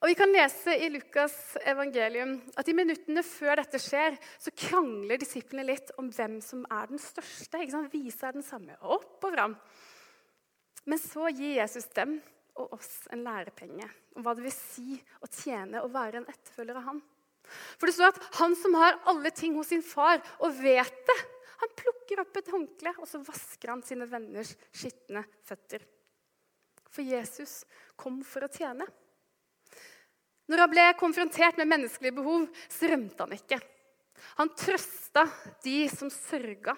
Og 0.00 0.08
Vi 0.08 0.16
kan 0.16 0.32
lese 0.32 0.72
i 0.80 0.88
Lukas' 0.88 1.58
evangelium 1.68 2.38
at 2.56 2.68
i 2.68 2.74
minuttene 2.76 3.20
før 3.26 3.60
dette 3.60 3.76
skjer, 3.82 4.16
så 4.40 4.52
krangler 4.56 5.20
disiplene 5.20 5.66
litt 5.68 5.92
om 6.00 6.08
hvem 6.08 6.38
som 6.44 6.62
er 6.72 6.88
den 6.88 7.02
største. 7.02 7.60
Ikke 7.60 7.74
sant? 7.74 7.92
Visa 7.92 8.30
er 8.30 8.38
den 8.38 8.46
samme. 8.46 8.78
Opp 8.80 9.26
og 9.28 9.34
fram. 9.34 9.56
Men 10.88 11.00
så 11.02 11.28
gir 11.28 11.58
Jesus 11.58 11.90
dem 11.92 12.16
og 12.56 12.78
oss 12.78 13.04
en 13.12 13.26
lærepenge 13.26 13.86
om 14.16 14.24
hva 14.24 14.32
det 14.36 14.46
vil 14.46 14.54
si 14.54 14.96
å 15.20 15.28
tjene 15.28 15.82
og 15.84 15.92
være 15.92 16.22
en 16.22 16.30
etterfølger 16.32 16.80
av 16.80 16.88
han. 16.88 17.02
For 17.76 17.88
det 17.88 17.96
står 17.96 18.14
at 18.14 18.22
han 18.40 18.56
som 18.56 18.76
har 18.78 18.98
alle 19.10 19.32
ting 19.36 19.56
hos 19.58 19.68
sin 19.68 19.84
far 19.84 20.20
og 20.40 20.56
vet 20.62 21.04
det, 21.10 21.18
han 21.60 21.76
plukker 21.76 22.22
opp 22.22 22.40
et 22.40 22.50
håndkle 22.52 22.94
og 22.96 23.08
så 23.08 23.20
vasker 23.20 23.74
han 23.74 23.84
sine 23.84 24.08
venners 24.08 24.54
skitne 24.72 25.26
føtter. 25.44 25.84
For 26.90 27.04
Jesus 27.04 27.60
kom 28.00 28.22
for 28.26 28.46
å 28.46 28.52
tjene. 28.52 28.88
Når 30.50 30.64
han 30.64 30.72
ble 30.72 30.86
konfrontert 30.98 31.60
med 31.60 31.70
menneskelige 31.70 32.16
behov, 32.16 32.48
så 32.66 32.90
rømte 32.90 33.22
han 33.22 33.36
ikke. 33.36 33.60
Han 34.40 34.50
trøsta 34.58 35.24
de 35.62 35.84
som 35.92 36.10
sørga. 36.10 36.74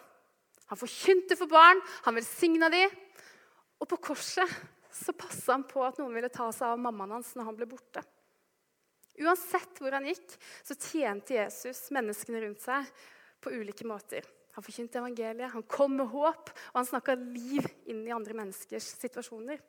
Han 0.73 0.81
forkynte 0.81 1.37
for 1.41 1.49
barn, 1.50 1.81
han 2.05 2.17
velsigna 2.17 2.69
de. 2.73 2.85
Og 3.81 3.88
på 3.88 3.99
korset 4.12 4.49
så 4.93 5.14
passa 5.17 5.57
han 5.57 5.64
på 5.69 5.81
at 5.85 5.99
noen 6.00 6.12
ville 6.14 6.31
ta 6.33 6.50
seg 6.52 6.75
av 6.75 6.83
mammaen 6.85 7.17
hans 7.17 7.33
når 7.37 7.49
han 7.49 7.59
ble 7.59 7.71
borte. 7.71 8.05
Uansett 9.21 9.81
hvor 9.81 9.93
han 9.97 10.07
gikk, 10.09 10.37
så 10.64 10.76
tjente 10.76 11.37
Jesus 11.37 11.87
menneskene 11.93 12.45
rundt 12.45 12.62
seg 12.64 12.88
på 13.43 13.52
ulike 13.52 13.88
måter. 13.88 14.25
Han 14.52 14.64
forkynte 14.64 15.00
evangeliet, 15.00 15.52
han 15.52 15.64
kom 15.64 15.97
med 15.97 16.12
håp, 16.12 16.52
og 16.73 16.76
han 16.76 16.88
snakka 16.88 17.17
liv 17.17 17.67
inn 17.88 18.05
i 18.05 18.12
andre 18.12 18.37
menneskers 18.37 18.91
situasjoner. 19.00 19.61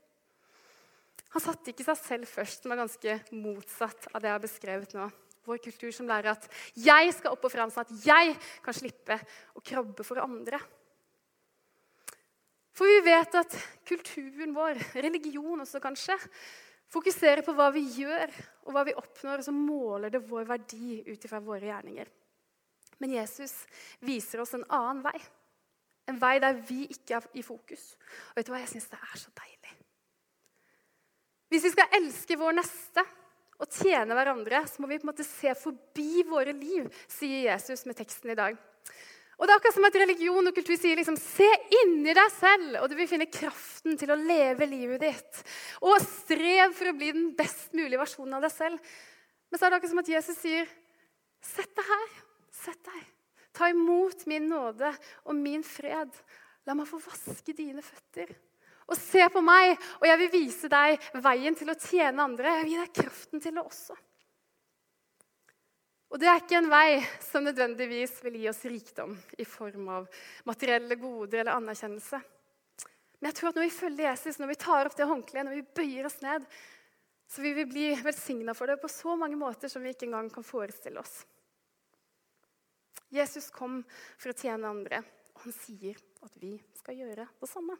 Han 1.34 1.42
satte 1.42 1.74
ikke 1.74 1.86
seg 1.88 1.98
selv 1.98 2.30
først, 2.30 2.62
som 2.64 2.74
er 2.74 2.82
ganske 2.84 3.18
motsatt 3.34 4.08
av 4.14 4.22
det 4.22 4.30
jeg 4.30 4.38
har 4.38 4.44
beskrevet 4.44 4.96
nå. 4.98 5.10
Vår 5.44 5.60
kultur 5.60 5.92
som 5.92 6.08
lærer 6.08 6.32
at 6.32 6.48
'jeg 6.76 7.14
skal 7.14 7.34
opp 7.34 7.44
og 7.44 7.52
fram, 7.52 7.70
sånn 7.70 7.84
at 7.84 8.06
jeg 8.06 8.38
kan 8.64 8.74
slippe 8.74 9.20
å 9.56 9.60
krabbe 9.60 10.04
for 10.06 10.16
andre'. 10.18 10.62
For 12.74 12.86
vi 12.86 13.02
vet 13.06 13.36
at 13.36 13.54
kulturen 13.86 14.54
vår, 14.54 14.80
religion 14.96 15.62
også 15.62 15.82
kanskje, 15.82 16.18
fokuserer 16.90 17.44
på 17.46 17.54
hva 17.54 17.72
vi 17.74 17.82
gjør 17.82 18.32
og 18.66 18.74
hva 18.74 18.84
vi 18.88 18.94
oppnår, 18.98 19.42
og 19.42 19.46
så 19.46 19.54
måler 19.54 20.10
det 20.14 20.24
vår 20.26 20.46
verdi 20.46 21.04
ut 21.06 21.26
ifra 21.26 21.42
våre 21.44 21.70
gjerninger. 21.70 22.08
Men 23.00 23.16
Jesus 23.18 23.66
viser 24.00 24.42
oss 24.42 24.54
en 24.54 24.66
annen 24.70 25.04
vei. 25.04 25.20
En 26.08 26.20
vei 26.20 26.38
der 26.40 26.54
vi 26.54 26.84
ikke 26.88 27.18
er 27.18 27.28
i 27.34 27.44
fokus. 27.46 27.96
Og 28.32 28.38
vet 28.38 28.48
du 28.48 28.54
hva? 28.54 28.62
Jeg 28.64 28.74
syns 28.76 28.90
det 28.92 29.00
er 29.00 29.18
så 29.20 29.34
deilig. 29.38 29.83
Hvis 31.54 31.68
vi 31.68 31.74
skal 31.76 31.92
elske 32.00 32.38
vår 32.40 32.56
neste 32.58 33.04
og 33.62 33.70
tjene 33.70 34.16
hverandre, 34.18 34.64
så 34.66 34.82
må 34.82 34.88
vi 34.90 34.98
på 34.98 35.06
en 35.06 35.12
måte 35.12 35.26
se 35.28 35.52
forbi 35.54 36.24
våre 36.26 36.56
liv, 36.58 36.88
sier 37.06 37.52
Jesus 37.52 37.86
med 37.86 38.00
teksten 38.00 38.34
i 38.34 38.38
dag. 38.40 38.58
Og 39.38 39.46
det 39.46 39.54
er 39.54 39.60
akkurat 39.60 39.76
som 39.76 39.86
at 39.86 39.98
Religion 40.02 40.50
og 40.50 40.56
kultur 40.56 40.78
sier 40.80 40.98
liksom, 40.98 41.18
se 41.20 41.48
inni 41.82 42.14
deg 42.16 42.30
selv, 42.34 42.80
og 42.82 42.90
du 42.90 42.96
vil 42.98 43.10
finne 43.10 43.30
kraften 43.30 43.98
til 44.02 44.14
å 44.14 44.18
leve 44.18 44.66
livet 44.70 45.04
ditt. 45.04 45.42
Og 45.86 46.02
strev 46.02 46.74
for 46.78 46.90
å 46.90 46.96
bli 46.98 47.12
den 47.14 47.32
best 47.38 47.74
mulige 47.78 48.02
versjonen 48.02 48.38
av 48.38 48.46
deg 48.48 48.54
selv. 48.54 48.94
Men 49.50 49.60
så 49.60 49.68
er 49.68 49.74
det 49.74 49.78
akkurat 49.78 49.94
som 49.94 50.02
at 50.02 50.14
Jesus 50.14 50.40
sier, 50.42 50.70
sett 51.54 51.74
deg 51.78 51.90
her. 51.90 52.16
Sett 52.64 52.82
deg. 52.88 53.04
Ta 53.54 53.70
imot 53.70 54.26
min 54.30 54.50
nåde 54.50 54.90
og 55.28 55.38
min 55.38 55.66
fred. 55.66 56.10
La 56.66 56.74
meg 56.78 56.90
få 56.90 57.02
vaske 57.04 57.54
dine 57.58 57.86
føtter. 57.86 58.34
Og 58.94 59.00
se 59.00 59.26
på 59.34 59.42
meg, 59.42 59.74
og 59.98 60.06
jeg 60.06 60.20
vil 60.22 60.34
vise 60.36 60.70
deg 60.70 61.12
veien 61.24 61.56
til 61.58 61.72
å 61.74 61.80
tjene 61.80 62.28
andre. 62.28 62.60
Jeg 62.60 62.66
vil 62.66 62.74
gi 62.74 62.82
deg 62.84 62.98
kraften 63.00 63.42
til 63.42 63.56
det 63.58 63.64
også. 63.64 63.98
Og 66.14 66.22
det 66.22 66.28
er 66.30 66.44
ikke 66.44 66.60
en 66.60 66.70
vei 66.70 67.00
som 67.26 67.42
nødvendigvis 67.42 68.20
vil 68.22 68.36
gi 68.38 68.46
oss 68.52 68.62
rikdom 68.70 69.16
i 69.42 69.46
form 69.50 69.88
av 69.96 70.06
materielle 70.46 71.00
goder 71.02 71.42
eller 71.42 71.58
anerkjennelse. 71.58 72.20
Men 73.18 73.32
jeg 73.32 73.38
tror 73.40 73.50
at 73.50 73.58
når 73.58 73.66
vi 73.66 73.74
følger 73.80 74.06
Jesus, 74.12 74.38
når 74.38 74.52
vi 74.52 74.60
tar 74.62 74.90
opp 74.90 74.98
det 75.00 75.08
håndkleet, 75.10 75.48
når 75.48 75.58
vi 75.58 75.66
bøyer 75.80 76.10
oss 76.10 76.20
ned, 76.22 76.46
så 77.34 77.42
vil 77.42 77.56
vi 77.58 77.66
bli 77.72 77.86
velsigna 78.06 78.54
for 78.54 78.70
det 78.70 78.78
på 78.84 78.92
så 78.94 79.16
mange 79.18 79.40
måter 79.40 79.72
som 79.74 79.82
vi 79.82 79.96
ikke 79.96 80.06
engang 80.12 80.30
kan 80.36 80.46
forestille 80.46 81.02
oss. 81.02 81.24
Jesus 83.14 83.50
kom 83.54 83.80
for 84.20 84.34
å 84.34 84.38
tjene 84.38 84.70
andre, 84.70 85.02
og 85.34 85.48
han 85.48 85.58
sier 85.64 85.98
at 86.22 86.38
vi 86.42 86.54
skal 86.78 87.02
gjøre 87.02 87.26
det 87.42 87.50
samme. 87.50 87.80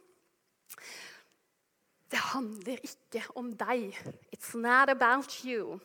Det 2.10 2.20
handler 2.30 2.78
ikke 2.84 3.24
om 3.38 3.50
deg. 3.58 3.96
It's 4.34 4.54
not 4.54 4.92
about 4.92 5.40
you. 5.44 5.80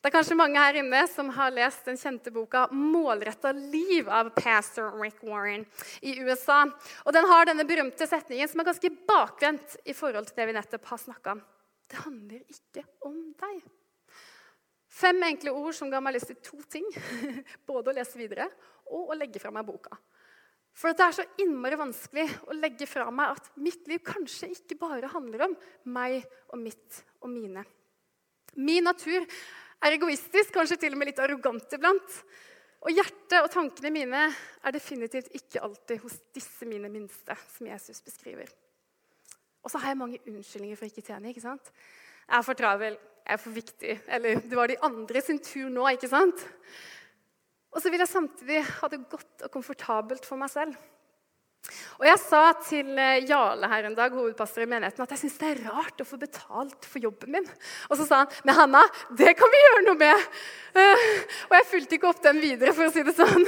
Det 0.00 0.08
er 0.08 0.14
kanskje 0.14 0.36
mange 0.38 0.56
her 0.56 0.78
inne 0.80 1.00
som 1.12 1.28
har 1.36 1.50
lest 1.52 1.84
den 1.84 1.98
kjente 2.00 2.30
boka 2.32 2.62
'Målretta 2.72 3.50
liv' 3.52 4.08
av 4.08 4.30
pastor 4.32 4.94
Rick 4.96 5.20
Warren 5.22 5.66
i 6.00 6.14
USA. 6.22 6.62
Og 7.04 7.12
Den 7.12 7.28
har 7.28 7.44
denne 7.44 7.66
berømte 7.68 8.06
setningen 8.06 8.48
som 8.48 8.60
er 8.60 8.70
ganske 8.70 8.90
bakvendt 9.08 9.76
i 9.84 9.92
forhold 9.92 10.26
til 10.26 10.36
det 10.36 10.46
vi 10.46 10.56
nettopp 10.56 10.84
har 10.84 10.98
snakka 10.98 11.32
om. 11.32 11.42
Det 11.90 11.98
handler 11.98 12.40
ikke 12.48 12.84
om 13.04 13.34
deg. 13.42 13.60
Fem 14.88 15.22
enkle 15.22 15.52
ord 15.52 15.74
som 15.74 15.90
ga 15.90 16.00
meg 16.00 16.16
lyst 16.16 16.32
til 16.32 16.40
to 16.42 16.62
ting. 16.70 16.86
Både 17.68 17.90
å 17.90 17.94
lese 17.94 18.18
videre 18.18 18.48
og 18.90 19.12
å 19.12 19.18
legge 19.18 19.42
fra 19.42 19.52
meg 19.52 19.66
boka. 19.68 19.98
For 20.76 20.94
det 20.96 21.04
er 21.04 21.16
så 21.16 21.26
innmari 21.42 21.78
vanskelig 21.78 22.26
å 22.48 22.56
legge 22.56 22.86
fra 22.88 23.08
meg 23.12 23.34
at 23.34 23.50
mitt 23.60 23.88
liv 23.90 24.02
kanskje 24.06 24.52
ikke 24.54 24.78
bare 24.80 25.10
handler 25.12 25.48
om 25.48 25.56
meg 25.92 26.22
og 26.52 26.60
mitt 26.62 27.02
og 27.20 27.32
mine. 27.32 27.64
Min 28.56 28.86
natur 28.86 29.26
er 29.80 29.96
egoistisk, 29.96 30.54
kanskje 30.54 30.78
til 30.80 30.94
og 30.94 31.00
med 31.00 31.10
litt 31.10 31.20
arrogant 31.22 31.76
iblant. 31.76 32.16
Og 32.80 32.96
hjertet 32.96 33.42
og 33.42 33.50
tankene 33.52 33.92
mine 33.92 34.22
er 34.30 34.72
definitivt 34.72 35.34
ikke 35.36 35.60
alltid 35.66 36.00
hos 36.00 36.16
disse 36.32 36.68
mine 36.68 36.88
minste, 36.92 37.36
som 37.52 37.68
Jesus 37.68 38.00
beskriver. 38.04 38.48
Og 39.60 39.68
så 39.68 39.80
har 39.82 39.92
jeg 39.92 40.00
mange 40.00 40.20
unnskyldninger 40.24 40.78
for 40.80 40.88
ikke 40.88 41.04
tjene. 41.04 41.28
ikke 41.28 41.44
sant? 41.44 41.68
Jeg 42.24 42.38
er 42.38 42.46
for 42.46 42.56
travel, 42.56 42.96
jeg 42.96 43.36
er 43.36 43.42
for 43.42 43.56
viktig, 43.56 43.98
eller 44.16 44.40
det 44.40 44.56
var 44.56 44.70
de 44.70 44.78
andre 44.86 45.22
sin 45.24 45.42
tur 45.44 45.68
nå. 45.68 45.84
ikke 45.92 46.08
sant? 46.08 46.46
Og 47.70 47.82
så 47.82 47.90
vil 47.92 48.02
jeg 48.02 48.10
samtidig 48.10 48.62
ha 48.80 48.88
det 48.90 49.04
godt 49.10 49.46
og 49.46 49.52
komfortabelt 49.54 50.26
for 50.26 50.40
meg 50.40 50.50
selv. 50.52 50.78
Og 52.00 52.06
Jeg 52.08 52.18
sa 52.22 52.40
til 52.64 52.98
eh, 52.98 53.26
Jarle 53.28 53.68
her 53.68 53.86
en 53.86 53.94
dag, 53.94 54.14
hovedpastor 54.16 54.64
i 54.64 54.68
menigheten, 54.70 55.04
at 55.04 55.12
jeg 55.12 55.20
syns 55.22 55.36
det 55.38 55.50
er 55.50 55.62
rart 55.68 56.00
å 56.00 56.08
få 56.08 56.16
betalt 56.18 56.88
for 56.88 57.04
jobben 57.04 57.34
min. 57.36 57.48
Og 57.90 58.00
så 58.00 58.06
sa 58.08 58.22
han 58.22 58.38
men 58.48 58.56
Hanna, 58.56 58.82
det 59.16 59.34
kan 59.38 59.52
vi 59.52 59.60
gjøre 59.60 59.82
noe 59.86 60.00
med. 60.00 60.28
Uh, 60.72 61.08
og 61.50 61.56
jeg 61.58 61.68
fulgte 61.74 61.98
ikke 61.98 62.10
opp 62.10 62.22
den 62.24 62.40
videre, 62.42 62.72
for 62.76 62.88
å 62.88 62.94
si 62.94 63.04
det 63.06 63.14
sånn. 63.18 63.44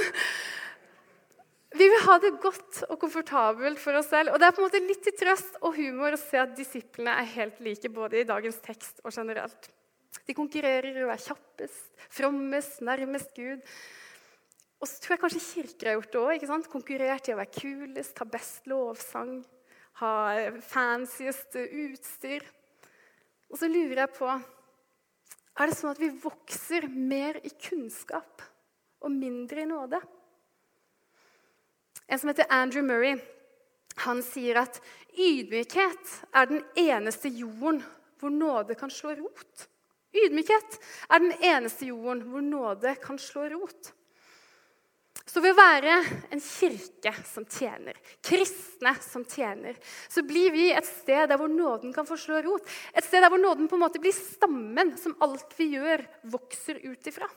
Vi 1.73 1.87
vil 1.89 2.03
ha 2.05 2.19
det 2.21 2.35
godt 2.43 2.83
og 2.85 2.99
komfortabelt 3.01 3.81
for 3.81 3.97
oss 3.97 4.11
selv. 4.13 4.29
Og 4.29 4.37
det 4.37 4.45
er 4.45 4.53
på 4.53 4.61
en 4.61 4.67
måte 4.67 4.83
litt 4.85 5.01
til 5.07 5.15
trøst 5.17 5.57
og 5.63 5.73
humor 5.79 6.13
å 6.13 6.21
se 6.21 6.37
at 6.37 6.53
disiplene 6.53 7.15
er 7.17 7.31
helt 7.33 7.57
like 7.65 7.89
både 7.89 8.21
i 8.21 8.27
dagens 8.29 8.61
tekst 8.61 9.01
og 9.01 9.09
generelt. 9.15 9.71
De 10.29 10.37
konkurrerer 10.37 11.01
å 11.01 11.09
være 11.09 11.25
kjappest, 11.25 11.89
frommest, 12.13 12.77
nærmest 12.85 13.33
Gud. 13.33 13.65
Og 14.83 14.89
så 14.89 14.99
tror 14.99 15.13
jeg 15.13 15.21
kanskje 15.21 15.45
kirker 15.45 15.87
har 15.87 15.93
gjort 15.95 16.11
det 16.11 16.49
òg. 16.51 16.65
Konkurrert 16.67 17.27
i 17.29 17.31
å 17.31 17.37
være 17.39 17.55
kulest, 17.55 18.17
ha 18.19 18.25
best 18.27 18.65
lovsang, 18.67 19.37
ha 20.01 20.15
fancyest 20.59 21.55
utstyr. 21.63 22.43
Og 23.47 23.61
så 23.61 23.69
lurer 23.71 24.01
jeg 24.03 24.11
på 24.17 24.27
Er 24.27 25.69
det 25.69 25.77
sånn 25.77 25.93
at 25.93 26.01
vi 26.01 26.09
vokser 26.09 26.89
mer 26.91 27.39
i 27.45 27.53
kunnskap 27.53 28.43
og 29.05 29.13
mindre 29.13 29.63
i 29.63 29.69
nåde? 29.69 30.01
En 32.09 32.19
som 32.19 32.33
heter 32.33 32.51
Andrew 32.51 32.83
Murray, 32.83 33.15
han 34.03 34.19
sier 34.25 34.59
at 34.65 34.81
ydmykhet 35.13 36.15
er 36.35 36.49
den 36.49 36.63
eneste 36.75 37.31
jorden 37.31 37.79
hvor 38.19 38.33
nåde 38.33 38.75
kan 38.75 38.91
slå 38.91 39.15
rot. 39.15 39.67
Ydmykhet 40.11 40.79
er 41.07 41.23
den 41.23 41.37
eneste 41.39 41.87
jorden 41.87 42.25
hvor 42.27 42.43
nåde 42.43 42.97
kan 42.99 43.21
slå 43.21 43.47
rot. 43.53 43.93
Så 45.25 45.39
ved 45.39 45.53
å 45.53 45.57
være 45.57 45.93
en 46.35 46.41
kirke 46.43 47.13
som 47.25 47.45
tjener, 47.47 47.95
kristne 48.21 48.91
som 49.01 49.23
tjener, 49.23 49.77
så 50.11 50.23
blir 50.27 50.51
vi 50.51 50.65
et 50.75 50.87
sted 50.87 51.29
der 51.31 51.39
hvor 51.39 51.51
nåden 51.51 51.93
kan 51.95 52.07
få 52.07 52.17
slå 52.19 52.41
rot. 52.43 52.67
Et 52.91 53.07
sted 53.07 53.23
der 53.23 53.31
hvor 53.31 53.39
nåden 53.39 53.69
på 53.71 53.79
en 53.79 53.85
måte 53.85 54.01
blir 54.03 54.15
stammen 54.15 54.93
som 54.99 55.15
alt 55.23 55.55
vi 55.55 55.71
gjør, 55.77 56.03
vokser 56.35 56.83
ut 56.83 57.07
ifra. 57.07 57.29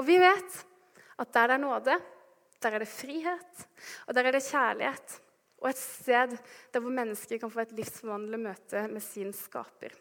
Og 0.00 0.08
vi 0.08 0.16
vet 0.22 0.58
at 1.18 1.32
der 1.36 1.52
det 1.52 1.58
er 1.58 1.64
nåde, 1.66 2.00
der 2.62 2.74
er 2.74 2.82
det 2.82 2.90
frihet, 2.90 3.64
og 4.08 4.16
der 4.16 4.28
er 4.28 4.38
det 4.38 4.46
kjærlighet. 4.48 5.20
Og 5.58 5.70
et 5.72 5.80
sted 5.80 6.36
der 6.72 6.80
hvor 6.82 6.94
mennesker 6.94 7.40
kan 7.42 7.52
få 7.52 7.64
et 7.64 7.74
livsforvandlende 7.76 8.40
møte 8.48 8.84
med 8.88 9.02
sin 9.04 9.34
skaper. 9.36 9.92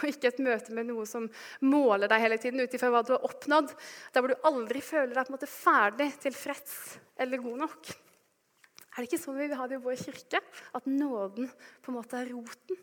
Og 0.00 0.08
ikke 0.12 0.30
et 0.32 0.40
møte 0.44 0.74
med 0.76 0.88
noe 0.88 1.04
som 1.08 1.26
måler 1.64 2.10
deg 2.10 2.24
hele 2.24 2.38
tiden 2.40 2.62
ut 2.62 2.76
ifra 2.76 2.92
hva 2.92 3.02
du 3.04 3.12
har 3.14 3.26
oppnådd. 3.28 3.74
Der 4.14 4.24
hvor 4.24 4.32
du 4.32 4.48
aldri 4.48 4.80
føler 4.84 5.12
deg 5.12 5.26
på 5.26 5.32
en 5.32 5.36
måte 5.36 5.50
ferdig, 5.50 6.08
tilfreds 6.22 6.78
eller 7.20 7.42
god 7.42 7.66
nok. 7.66 7.92
Er 8.92 9.00
det 9.00 9.08
ikke 9.08 9.22
sånn 9.22 9.38
vi 9.38 9.48
vil 9.48 9.56
ha 9.56 9.68
det 9.68 9.78
i 9.78 9.84
vår 9.84 10.00
kirke? 10.00 10.40
At 10.76 10.88
nåden 10.88 11.48
på 11.80 11.92
en 11.92 11.96
måte 11.96 12.18
er 12.18 12.32
roten? 12.32 12.80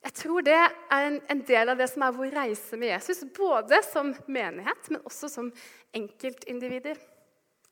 Jeg 0.00 0.16
tror 0.16 0.44
det 0.44 0.56
er 0.56 1.06
en, 1.06 1.18
en 1.28 1.40
del 1.44 1.72
av 1.72 1.80
det 1.80 1.86
som 1.92 2.04
er 2.06 2.16
vår 2.16 2.32
reise 2.32 2.76
med 2.80 2.94
Jesus. 2.94 3.20
Både 3.36 3.82
som 3.84 4.14
menighet, 4.32 4.88
men 4.92 5.04
også 5.08 5.28
som 5.32 5.50
enkeltindivider. 5.96 7.00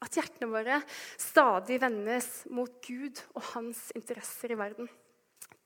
At 0.05 0.15
hjertene 0.15 0.51
våre 0.53 0.83
stadig 1.19 1.81
vendes 1.83 2.29
mot 2.53 2.71
Gud 2.85 3.19
og 3.35 3.43
hans 3.55 3.89
interesser 3.99 4.53
i 4.55 4.59
verden. 4.61 4.91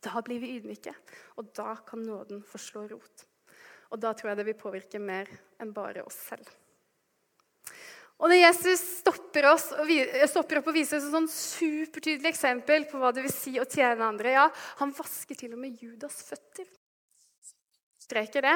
Da 0.03 0.23
blir 0.25 0.41
vi 0.43 0.57
ydmyke, 0.57 0.95
og 1.39 1.53
da 1.55 1.77
kan 1.87 2.03
nåden 2.03 2.43
få 2.47 2.59
slå 2.59 2.89
rot. 2.91 3.27
Og 3.93 4.01
da 4.01 4.15
tror 4.17 4.33
jeg 4.33 4.41
det 4.41 4.49
vil 4.49 4.59
påvirke 4.59 4.99
mer 5.03 5.31
enn 5.61 5.73
bare 5.77 6.03
oss 6.07 6.17
selv. 6.31 6.49
Og 8.23 8.31
når 8.31 8.39
Jesus 8.39 8.83
stopper, 9.01 9.49
oss 9.51 9.71
stopper 10.31 10.61
opp 10.61 10.69
og 10.71 10.77
viser 10.77 10.99
oss 10.99 11.09
et 11.09 11.15
sånn 11.15 11.27
supertydelig 11.31 12.31
eksempel 12.31 12.87
på 12.91 13.01
hva 13.03 13.11
det 13.15 13.25
vil 13.25 13.35
si 13.35 13.57
å 13.59 13.67
tjene 13.67 14.07
andre 14.07 14.37
ja, 14.37 14.45
Han 14.79 14.93
vasker 14.95 15.39
til 15.39 15.57
og 15.57 15.63
med 15.63 15.81
Judas 15.83 16.21
føtter. 16.29 16.69
Streker 18.03 18.47
det 18.47 18.55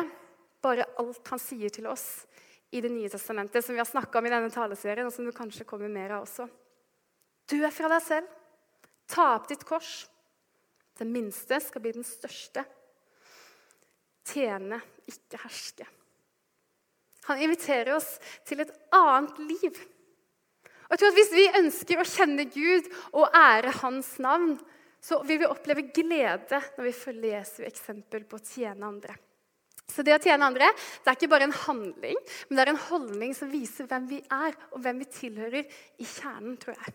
bare 0.62 0.86
alt 1.02 1.32
han 1.32 1.42
sier 1.42 1.72
til 1.74 1.88
oss 1.90 2.26
i 2.74 2.80
Det 2.82 2.90
nye 2.90 3.08
testamentet, 3.08 3.64
som 3.64 3.76
vi 3.76 3.80
har 3.80 3.88
snakka 3.88 4.18
om 4.18 4.26
i 4.26 4.30
denne 4.32 4.50
taleserien, 4.50 5.06
og 5.06 5.14
som 5.14 5.24
du 5.24 5.30
kanskje 5.32 5.64
kommer 5.64 5.88
mer 5.88 6.16
av 6.16 6.24
også. 6.26 6.48
Du 7.46 7.60
er 7.62 7.70
fra 7.70 7.88
deg 7.92 8.02
selv. 8.02 8.32
Ta 9.06 9.28
opp 9.36 9.46
ditt 9.48 9.62
kors. 9.64 10.08
Den 10.98 11.12
minste 11.12 11.60
skal 11.60 11.84
bli 11.84 11.92
den 11.96 12.06
største. 12.06 12.64
Tjene, 14.26 14.80
ikke 15.06 15.40
herske. 15.44 15.86
Han 17.26 17.42
inviterer 17.42 17.96
oss 17.96 18.16
til 18.46 18.62
et 18.62 18.72
annet 18.94 19.38
liv. 19.42 19.82
Og 20.86 20.94
jeg 20.94 21.00
tror 21.02 21.10
at 21.10 21.18
Hvis 21.18 21.34
vi 21.34 21.46
ønsker 21.60 22.00
å 22.00 22.08
kjenne 22.08 22.46
Gud 22.50 22.90
og 23.12 23.34
ære 23.34 23.74
Hans 23.82 24.16
navn, 24.22 24.56
så 25.02 25.20
vil 25.26 25.42
vi 25.42 25.48
oppleve 25.50 25.88
glede 25.94 26.60
når 26.76 26.88
vi 26.88 26.96
følger 26.96 27.36
Jesu 27.36 27.62
eksempel 27.66 28.26
på 28.26 28.38
å 28.38 28.46
tjene 28.46 28.86
andre. 28.86 29.16
Så 29.86 30.02
det 30.02 30.16
å 30.16 30.22
tjene 30.22 30.46
andre 30.48 30.72
det 30.74 31.10
er 31.10 31.18
ikke 31.18 31.30
bare 31.30 31.46
en 31.46 31.58
handling, 31.66 32.16
men 32.48 32.58
det 32.58 32.64
er 32.64 32.72
en 32.72 32.86
holdning 32.88 33.34
som 33.38 33.50
viser 33.52 33.86
hvem 33.90 34.08
vi 34.10 34.18
er, 34.22 34.56
og 34.74 34.82
hvem 34.82 35.02
vi 35.02 35.10
tilhører 35.14 35.62
i 36.02 36.06
kjernen, 36.06 36.56
tror 36.62 36.74
jeg. 36.74 36.94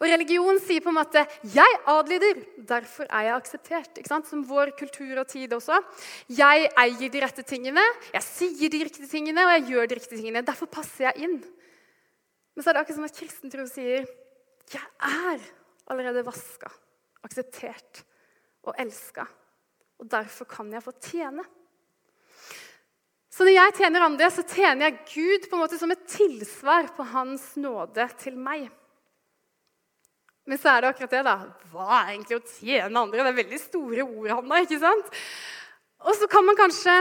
Og 0.00 0.06
religion 0.10 0.58
sier 0.62 0.82
på 0.82 0.90
en 0.90 0.98
måte 0.98 1.26
'jeg 1.42 1.80
adlyder, 1.86 2.42
derfor 2.58 3.06
er 3.08 3.22
jeg 3.28 3.36
akseptert'. 3.40 3.98
Ikke 3.98 4.08
sant? 4.08 4.26
Som 4.26 4.44
vår 4.44 4.76
kultur 4.78 5.18
og 5.18 5.28
tid 5.28 5.52
også. 5.52 5.82
Jeg 6.28 6.70
eier 6.76 7.10
de 7.10 7.20
rette 7.20 7.42
tingene, 7.42 7.82
jeg 8.12 8.22
sier 8.22 8.68
de 8.68 8.84
riktige 8.84 9.08
tingene, 9.08 9.44
og 9.44 9.52
jeg 9.52 9.68
gjør 9.70 9.86
de 9.88 9.94
riktige 9.94 10.18
tingene. 10.18 10.46
Derfor 10.46 10.66
passer 10.66 11.04
jeg 11.04 11.22
inn. 11.24 11.44
Men 12.54 12.62
så 12.62 12.70
er 12.70 12.72
det 12.72 12.80
akkurat 12.82 12.96
som 12.96 13.04
at 13.04 13.16
kristen 13.16 13.50
tro 13.50 13.66
sier 13.66 14.06
'jeg 14.72 14.86
er 15.00 15.40
allerede 15.88 16.24
vaska, 16.24 16.70
akseptert 17.22 18.04
og 18.64 18.74
elska'. 18.78 19.26
Og 20.00 20.08
derfor 20.08 20.44
kan 20.44 20.72
jeg 20.72 20.82
få 20.82 20.92
tjene. 21.00 21.44
Så 23.30 23.44
når 23.44 23.52
jeg 23.52 23.74
tjener 23.76 24.00
andre, 24.00 24.30
så 24.32 24.42
tjener 24.48 24.86
jeg 24.86 25.00
Gud 25.12 25.50
på 25.50 25.56
en 25.56 25.60
måte 25.60 25.78
som 25.78 25.90
et 25.92 26.06
tilsvar 26.08 26.88
på 26.96 27.04
Hans 27.04 27.56
nåde 27.60 28.08
til 28.16 28.36
meg. 28.40 28.70
Men 30.46 30.60
så 30.62 30.70
er 30.70 30.82
det 30.82 30.90
akkurat 30.92 31.14
det, 31.16 31.22
da. 31.26 31.36
Hva 31.72 31.86
er 32.00 32.12
egentlig 32.14 32.38
å 32.38 32.44
tjene 32.46 33.00
andre? 33.02 33.24
Det 33.24 33.30
er 33.32 33.38
veldig 33.40 33.58
store 33.60 34.04
ord, 34.06 34.28
Hanna. 34.30 34.60
ikke 34.62 34.78
sant? 34.82 35.08
Og 36.06 36.14
så 36.14 36.28
kan 36.30 36.46
man 36.46 36.58
kanskje 36.58 36.94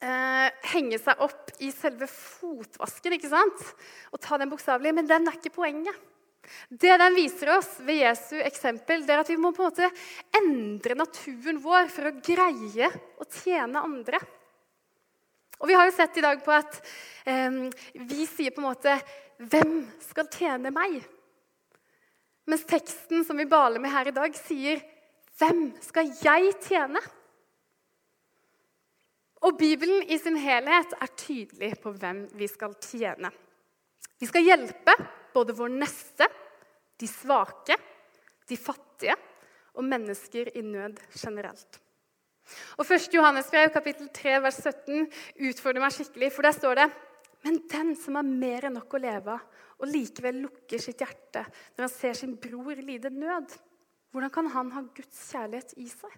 eh, 0.00 0.48
henge 0.72 1.00
seg 1.02 1.20
opp 1.24 1.52
i 1.60 1.68
selve 1.74 2.08
fotvasken 2.08 3.16
ikke 3.18 3.30
sant? 3.32 3.62
og 4.14 4.22
ta 4.24 4.38
den 4.40 4.52
bokstavelig, 4.52 4.94
men 4.96 5.08
den 5.10 5.28
er 5.28 5.36
ikke 5.36 5.52
poenget. 5.58 5.98
Det 6.68 6.92
den 7.00 7.16
viser 7.16 7.54
oss 7.54 7.70
ved 7.84 8.02
Jesu 8.02 8.36
eksempel, 8.44 9.04
det 9.04 9.14
er 9.14 9.22
at 9.22 9.30
vi 9.32 9.40
må 9.40 9.52
på 9.56 9.64
en 9.64 9.70
måte 9.72 9.88
endre 10.36 10.96
naturen 10.98 11.60
vår 11.60 11.88
for 11.92 12.08
å 12.08 12.16
greie 12.24 12.88
å 13.20 13.28
tjene 13.40 13.84
andre. 13.84 14.20
Og 15.60 15.68
Vi 15.70 15.76
har 15.76 15.88
jo 15.88 15.96
sett 15.96 16.16
i 16.20 16.24
dag 16.24 16.40
på 16.44 16.52
at 16.52 16.80
eh, 17.28 17.60
vi 17.94 18.26
sier 18.28 18.52
på 18.52 18.64
en 18.64 18.70
måte 18.72 18.96
'Hvem 19.40 19.82
skal 20.00 20.28
tjene 20.30 20.70
meg?' 20.70 21.02
Mens 22.46 22.64
teksten 22.68 23.24
som 23.24 23.38
vi 23.40 23.46
baler 23.48 23.80
med 23.80 23.92
her 23.92 24.08
i 24.08 24.16
dag, 24.16 24.34
sier 24.36 24.82
'Hvem 25.38 25.74
skal 25.82 26.10
jeg 26.22 26.54
tjene?' 26.60 27.02
Og 29.44 29.58
Bibelen 29.58 30.02
i 30.08 30.18
sin 30.18 30.36
helhet 30.36 30.94
er 31.00 31.16
tydelig 31.16 31.74
på 31.82 31.92
hvem 31.92 32.28
vi 32.32 32.46
skal 32.48 32.74
tjene. 32.80 33.30
Vi 34.20 34.26
skal 34.26 34.42
hjelpe 34.46 34.94
både 35.34 35.56
vår 35.56 35.68
neste, 35.68 36.28
de 36.96 37.08
svake, 37.08 37.76
de 38.48 38.56
fattige 38.56 39.16
og 39.74 39.84
mennesker 39.84 40.48
i 40.56 40.62
nød 40.62 40.96
generelt. 41.12 41.80
Og 42.78 42.84
1. 42.84 43.14
Johannes 43.14 43.50
brev, 43.50 43.70
kapittel 43.72 44.08
3, 44.14 44.38
vers 44.44 44.60
17 44.60 45.06
utfordrer 45.48 45.80
meg 45.80 45.92
skikkelig, 45.92 46.32
for 46.32 46.46
der 46.46 46.56
står 46.56 46.80
det 46.80 46.88
Men 47.44 47.60
den 47.70 47.92
som 48.00 48.16
har 48.18 48.26
mer 48.26 48.68
enn 48.68 48.76
nok 48.78 48.96
å 48.96 49.02
leve 49.02 49.36
av, 49.36 49.62
og 49.82 49.90
likevel 49.90 50.38
lukker 50.44 50.80
sitt 50.80 51.02
hjerte 51.02 51.42
når 51.74 51.86
han 51.86 51.92
ser 51.92 52.14
sin 52.16 52.36
bror 52.40 52.78
lide 52.78 53.10
nød. 53.12 53.50
Hvordan 54.14 54.30
kan 54.32 54.48
han 54.54 54.70
ha 54.72 54.84
Guds 54.94 55.24
kjærlighet 55.32 55.74
i 55.82 55.88
seg? 55.90 56.12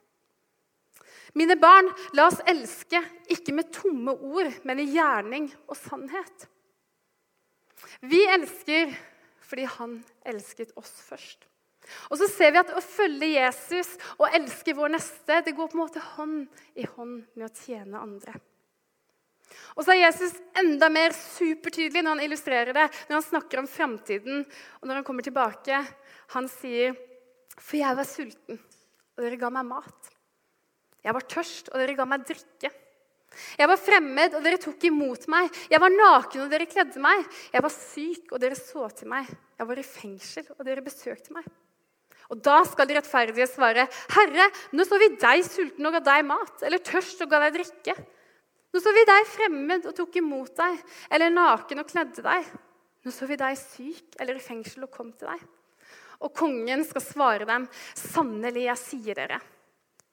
Mine 1.37 1.57
barn, 1.61 1.89
la 2.17 2.29
oss 2.31 2.39
elske, 2.49 3.01
ikke 3.33 3.55
med 3.57 3.73
tomme 3.75 4.13
ord, 4.13 4.53
men 4.69 4.81
i 4.81 4.91
gjerning 4.93 5.49
og 5.67 5.77
sannhet. 5.81 6.47
Vi 8.01 8.23
elsker 8.37 8.95
fordi 9.47 9.67
han 9.77 9.99
elsket 10.27 10.73
oss 10.79 10.93
først. 11.07 11.47
Og 12.11 12.19
så 12.19 12.27
ser 12.31 12.53
vi 12.53 12.61
at 12.61 12.73
å 12.75 12.83
følge 12.83 13.29
Jesus 13.37 13.93
og 14.17 14.33
elske 14.35 14.75
vår 14.75 14.97
neste, 14.97 15.41
det 15.47 15.55
går 15.55 15.71
på 15.71 15.79
en 15.79 15.85
måte 15.85 16.03
hånd 16.17 16.47
i 16.75 16.87
hånd 16.97 17.21
med 17.37 17.47
å 17.47 17.55
tjene 17.55 18.03
andre. 18.03 18.35
Og 19.77 19.85
så 19.85 19.93
er 19.93 20.07
Jesus 20.07 20.35
enda 20.57 20.89
mer 20.93 21.15
supertydelig 21.17 22.03
når 22.03 22.17
han 22.17 22.25
illustrerer 22.25 22.73
det, 22.77 22.87
når 23.09 23.19
han 23.19 23.27
snakker 23.27 23.61
om 23.61 23.69
framtiden 23.71 24.43
og 24.81 24.89
når 24.89 25.01
han 25.01 25.07
kommer 25.07 25.27
tilbake. 25.27 25.83
Han 26.35 26.49
sier, 26.49 26.97
'For 27.57 27.79
jeg 27.79 27.97
var 27.97 28.05
sulten, 28.05 28.59
og 29.17 29.25
dere 29.25 29.37
ga 29.37 29.51
meg 29.51 29.65
mat.' 29.65 30.11
'Jeg 31.05 31.15
var 31.15 31.25
tørst, 31.31 31.69
og 31.71 31.79
dere 31.79 31.95
ga 31.95 32.05
meg 32.05 32.25
drikke.' 32.27 32.73
'Jeg 33.59 33.69
var 33.69 33.77
fremmed, 33.77 34.35
og 34.35 34.43
dere 34.43 34.59
tok 34.59 34.85
imot 34.89 35.29
meg.' 35.29 35.53
'Jeg 35.71 35.81
var 35.81 35.93
naken, 35.93 36.41
og 36.41 36.51
dere 36.51 36.67
kledde 36.67 36.99
meg.' 36.99 37.29
'Jeg 37.53 37.63
var 37.63 37.71
syk, 37.71 38.33
og 38.33 38.41
dere 38.41 38.57
så 38.57 38.89
til 38.91 39.09
meg.' 39.09 39.31
'Jeg 39.31 39.69
var 39.69 39.79
i 39.79 39.87
fengsel, 39.87 40.47
og 40.59 40.65
dere 40.65 40.83
besøkte 40.83 41.33
meg.' 41.33 41.47
Og 42.31 42.43
da 42.43 42.65
skal 42.65 42.89
de 42.89 42.97
rettferdige 42.97 43.47
svare, 43.47 43.87
'Herre, 43.87 44.51
nå 44.73 44.83
så 44.85 44.99
vi 44.99 45.15
deg 45.15 45.45
sulten 45.47 45.87
og 45.87 45.93
ga 45.93 46.01
deg 46.01 46.25
mat,' 46.27 46.63
'eller 46.63 46.83
tørst 46.83 47.23
og 47.23 47.31
ga 47.31 47.45
deg 47.45 47.61
drikke.' 47.61 48.16
Nå 48.73 48.83
så 48.83 48.93
vi 48.93 49.05
deg 49.09 49.29
fremmed 49.31 49.87
og 49.89 49.95
tok 49.97 50.19
imot 50.21 50.57
deg, 50.59 50.81
eller 51.11 51.33
naken 51.33 51.83
og 51.83 51.91
kledde 51.91 52.25
deg. 52.25 52.49
Nå 53.07 53.13
så 53.15 53.29
vi 53.31 53.39
deg 53.39 53.59
syk 53.61 54.17
eller 54.21 54.39
i 54.39 54.43
fengsel 54.43 54.87
og 54.87 54.93
kom 54.95 55.13
til 55.15 55.31
deg. 55.31 55.45
Og 56.27 56.33
kongen 56.35 56.83
skal 56.89 57.05
svare 57.05 57.47
dem, 57.49 57.69
sannelig, 57.95 58.65
jeg 58.71 58.83
sier 58.83 59.19
dere, 59.19 59.39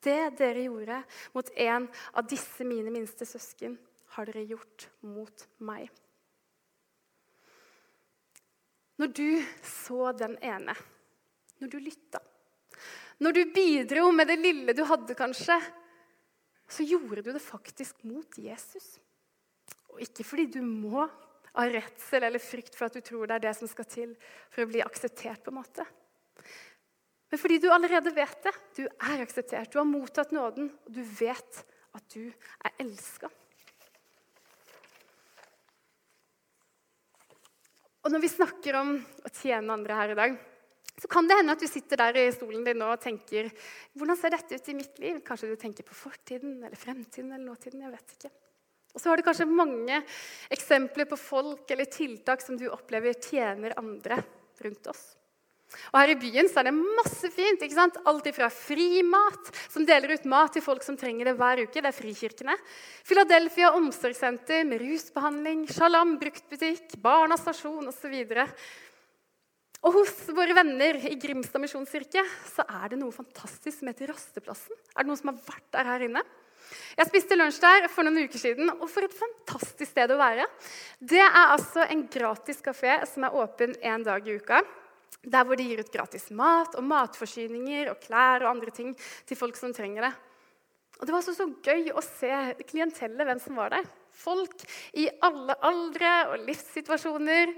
det 0.04 0.36
dere 0.36 0.66
gjorde 0.66 1.00
mot 1.34 1.50
en 1.63 1.88
av 2.12 2.28
disse 2.28 2.68
mine 2.68 2.92
minste 2.92 3.26
søsken, 3.28 3.78
har 4.13 4.28
dere 4.30 4.44
gjort 4.52 4.89
mot 5.08 5.46
meg. 5.63 5.88
Når 9.00 9.13
du 9.16 9.30
så 9.66 10.12
den 10.13 10.36
ene, 10.44 10.76
når 11.63 11.72
du 11.72 11.80
lytta, 11.82 12.20
når 13.24 13.38
du 13.38 13.42
bidro 13.56 14.12
med 14.12 14.28
det 14.30 14.38
lille 14.42 14.76
du 14.76 14.84
hadde, 14.86 15.16
kanskje, 15.18 15.56
så 16.74 16.86
gjorde 16.88 17.22
du 17.22 17.32
det 17.34 17.44
faktisk 17.44 18.02
mot 18.08 18.38
Jesus. 18.40 18.98
Og 19.94 20.02
ikke 20.02 20.26
fordi 20.26 20.48
du 20.58 20.62
må 20.66 21.06
av 21.54 21.70
redsel 21.70 22.26
eller 22.26 22.42
frykt 22.42 22.74
for 22.74 22.88
at 22.88 22.96
du 22.98 23.04
tror 23.06 23.30
det 23.30 23.38
er 23.38 23.46
det 23.46 23.54
som 23.60 23.70
skal 23.70 23.86
til 23.90 24.16
for 24.50 24.66
å 24.66 24.72
bli 24.72 24.82
akseptert. 24.82 25.44
på 25.44 25.54
en 25.54 25.60
måte. 25.60 25.86
Men 27.30 27.42
fordi 27.42 27.60
du 27.62 27.70
allerede 27.74 28.14
vet 28.14 28.44
det. 28.46 28.54
Du 28.78 28.84
er 28.86 29.22
akseptert, 29.22 29.72
du 29.72 29.80
har 29.80 29.90
mottatt 29.90 30.34
nåden, 30.34 30.72
og 30.86 30.94
du 30.94 31.02
vet 31.02 31.64
at 31.94 32.04
du 32.14 32.30
er 32.30 32.76
elska. 32.82 33.30
Og 38.04 38.12
når 38.12 38.20
vi 38.20 38.34
snakker 38.34 38.76
om 38.76 38.98
å 39.00 39.32
tjene 39.32 39.74
andre 39.74 39.98
her 39.98 40.14
i 40.14 40.18
dag, 40.20 40.38
så 41.02 41.10
kan 41.10 41.28
det 41.28 41.40
hende 41.40 41.56
at 41.56 41.64
du 41.64 41.68
sitter 41.68 41.98
der 42.00 42.20
i 42.22 42.28
stolen 42.36 42.64
din 42.66 42.84
og 42.86 43.00
tenker 43.02 43.50
hvordan 43.98 44.20
ser 44.20 44.36
dette 44.36 44.60
ut 44.60 44.70
i 44.70 44.78
mitt 44.78 45.02
liv? 45.02 45.20
Kanskje 45.26 45.50
du 45.50 45.58
tenker 45.60 45.88
på 45.88 45.98
fortiden 45.98 46.60
eller 46.60 46.78
fremtiden 46.78 47.32
eller 47.32 47.48
nåtiden. 47.48 47.82
jeg 47.82 47.96
vet 47.96 48.16
ikke. 48.18 48.32
Og 48.94 49.02
så 49.02 49.10
har 49.10 49.18
du 49.18 49.26
kanskje 49.26 49.50
mange 49.50 50.04
eksempler 50.54 51.10
på 51.10 51.18
folk 51.18 51.72
eller 51.74 51.90
tiltak 51.90 52.46
som 52.46 52.60
du 52.60 52.68
opplever 52.70 53.18
tjener 53.18 53.74
andre 53.82 54.22
rundt 54.62 54.88
oss. 54.92 55.02
Og 55.90 55.98
Her 55.98 56.14
i 56.14 56.20
byen 56.22 56.50
så 56.52 56.62
er 56.62 56.70
det 56.70 56.76
masse 56.78 57.30
fint. 57.34 57.62
ikke 57.66 57.74
sant? 57.74 57.98
Alt 58.06 58.30
fra 58.36 58.50
Frimat, 58.54 59.50
som 59.74 59.86
deler 59.90 60.14
ut 60.14 60.28
mat 60.30 60.54
til 60.54 60.62
folk 60.62 60.86
som 60.86 60.98
trenger 61.00 61.32
det 61.32 61.36
hver 61.40 61.64
uke. 61.66 61.82
Det 61.82 61.90
er 61.90 61.98
Frikirkene. 61.98 62.56
Philadelphia 63.08 63.74
omsorgssenter 63.74 64.62
med 64.70 64.84
rusbehandling. 64.86 65.66
Sjalam 65.74 66.20
bruktbutikk, 66.22 66.94
Barnas 67.02 67.42
stasjon 67.42 67.90
osv. 67.90 68.14
Og 69.84 69.98
hos 69.98 70.13
våre 70.32 70.56
venner 70.56 70.96
i 71.10 71.17
Grimstad 71.19 71.60
misjonskirke 71.60 72.22
så 72.48 72.63
er 72.63 72.93
det 72.93 73.00
noe 73.02 73.12
fantastisk 73.12 73.82
som 73.82 73.89
heter 73.91 74.13
Rasteplassen. 74.13 74.78
Er 74.96 75.04
det 75.04 75.10
noen 75.10 75.19
som 75.19 75.34
har 75.34 75.41
vært 75.43 75.67
der 75.76 75.89
her 75.89 76.06
inne? 76.06 76.22
Jeg 76.96 77.10
spiste 77.10 77.36
lunsj 77.36 77.60
der 77.60 77.89
for 77.91 78.08
noen 78.08 78.24
uker 78.24 78.39
siden, 78.39 78.72
og 78.78 78.86
for 78.89 79.04
et 79.04 79.15
fantastisk 79.17 79.91
sted 79.91 80.13
å 80.13 80.19
være. 80.22 80.46
Det 81.04 81.19
er 81.19 81.36
altså 81.41 81.84
en 81.84 82.06
gratis 82.12 82.63
kafé 82.63 82.96
som 83.10 83.28
er 83.28 83.36
åpen 83.36 83.76
én 83.84 84.06
dag 84.08 84.24
i 84.24 84.38
uka. 84.39 84.62
Der 85.24 85.43
hvor 85.48 85.60
de 85.60 85.65
gir 85.67 85.84
ut 85.84 85.91
gratis 85.91 86.30
mat 86.36 86.78
og 86.80 86.88
matforsyninger 86.88 87.91
og 87.91 88.00
klær 88.04 88.46
og 88.46 88.54
andre 88.54 88.72
ting 88.76 88.96
til 89.28 89.39
folk 89.39 89.60
som 89.60 89.76
trenger 89.76 90.08
det. 90.08 90.13
Og 91.02 91.04
Det 91.04 91.12
var 91.12 91.19
altså 91.19 91.36
så 91.36 91.50
gøy 91.65 91.91
å 91.91 92.06
se 92.06 92.32
klientellet, 92.69 93.28
hvem 93.28 93.43
som 93.43 93.60
var 93.60 93.76
der. 93.76 93.91
Folk 94.13 94.62
i 94.99 95.08
alle 95.26 95.56
aldre 95.65 96.12
og 96.32 96.45
livssituasjoner. 96.47 97.54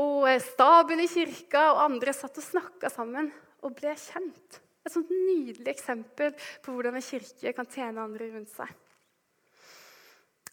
Og 0.00 0.28
staben 0.44 1.04
i 1.04 1.10
kirka 1.10 1.68
og 1.74 1.84
andre 1.84 2.16
satt 2.16 2.40
og 2.40 2.46
snakka 2.46 2.90
sammen 2.92 3.30
og 3.62 3.76
ble 3.76 3.94
kjent. 3.98 4.60
Et 4.86 4.94
sånt 4.94 5.10
nydelig 5.12 5.74
eksempel 5.74 6.34
på 6.64 6.72
hvordan 6.72 6.96
en 6.96 7.04
kirke 7.04 7.52
kan 7.56 7.68
tjene 7.68 8.04
andre 8.04 8.30
rundt 8.32 8.52
seg. 8.54 8.70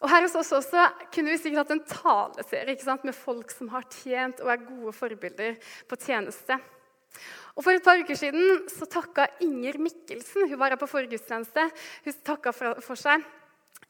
Og 0.04 0.10
Her 0.12 0.26
hos 0.26 0.36
oss 0.36 0.52
også 0.58 0.90
kunne 1.14 1.32
vi 1.32 1.40
sikkert 1.40 1.64
hatt 1.64 1.76
en 1.78 1.86
taleserie 1.88 2.98
med 3.08 3.16
folk 3.16 3.52
som 3.56 3.70
har 3.72 3.88
tjent 3.88 4.42
og 4.44 4.52
er 4.52 4.66
gode 4.66 4.92
forbilder 4.94 5.56
på 5.88 6.00
tjeneste. 6.04 6.58
Og 7.56 7.64
For 7.64 7.72
et 7.72 7.86
par 7.86 8.02
uker 8.02 8.18
siden 8.20 8.66
så 8.68 8.86
takka 8.92 9.30
Inger 9.46 9.80
Mikkelsen 9.80 10.50
hun 10.50 10.60
var 10.60 10.74
her 10.74 10.82
på 10.82 10.90
forrige 10.92 11.16
gudstjeneste, 11.16 11.70
hun 12.04 12.20
takka 12.28 12.52
for 12.52 13.00
seg 13.00 13.24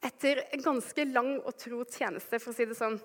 etter 0.05 0.41
en 0.53 0.63
ganske 0.63 1.05
lang 1.09 1.35
og 1.41 1.53
tro 1.59 1.83
tjeneste. 1.89 2.39
For 2.39 2.53
å 2.53 2.57
si 2.57 2.67
det 2.69 2.77
sånn. 2.77 2.97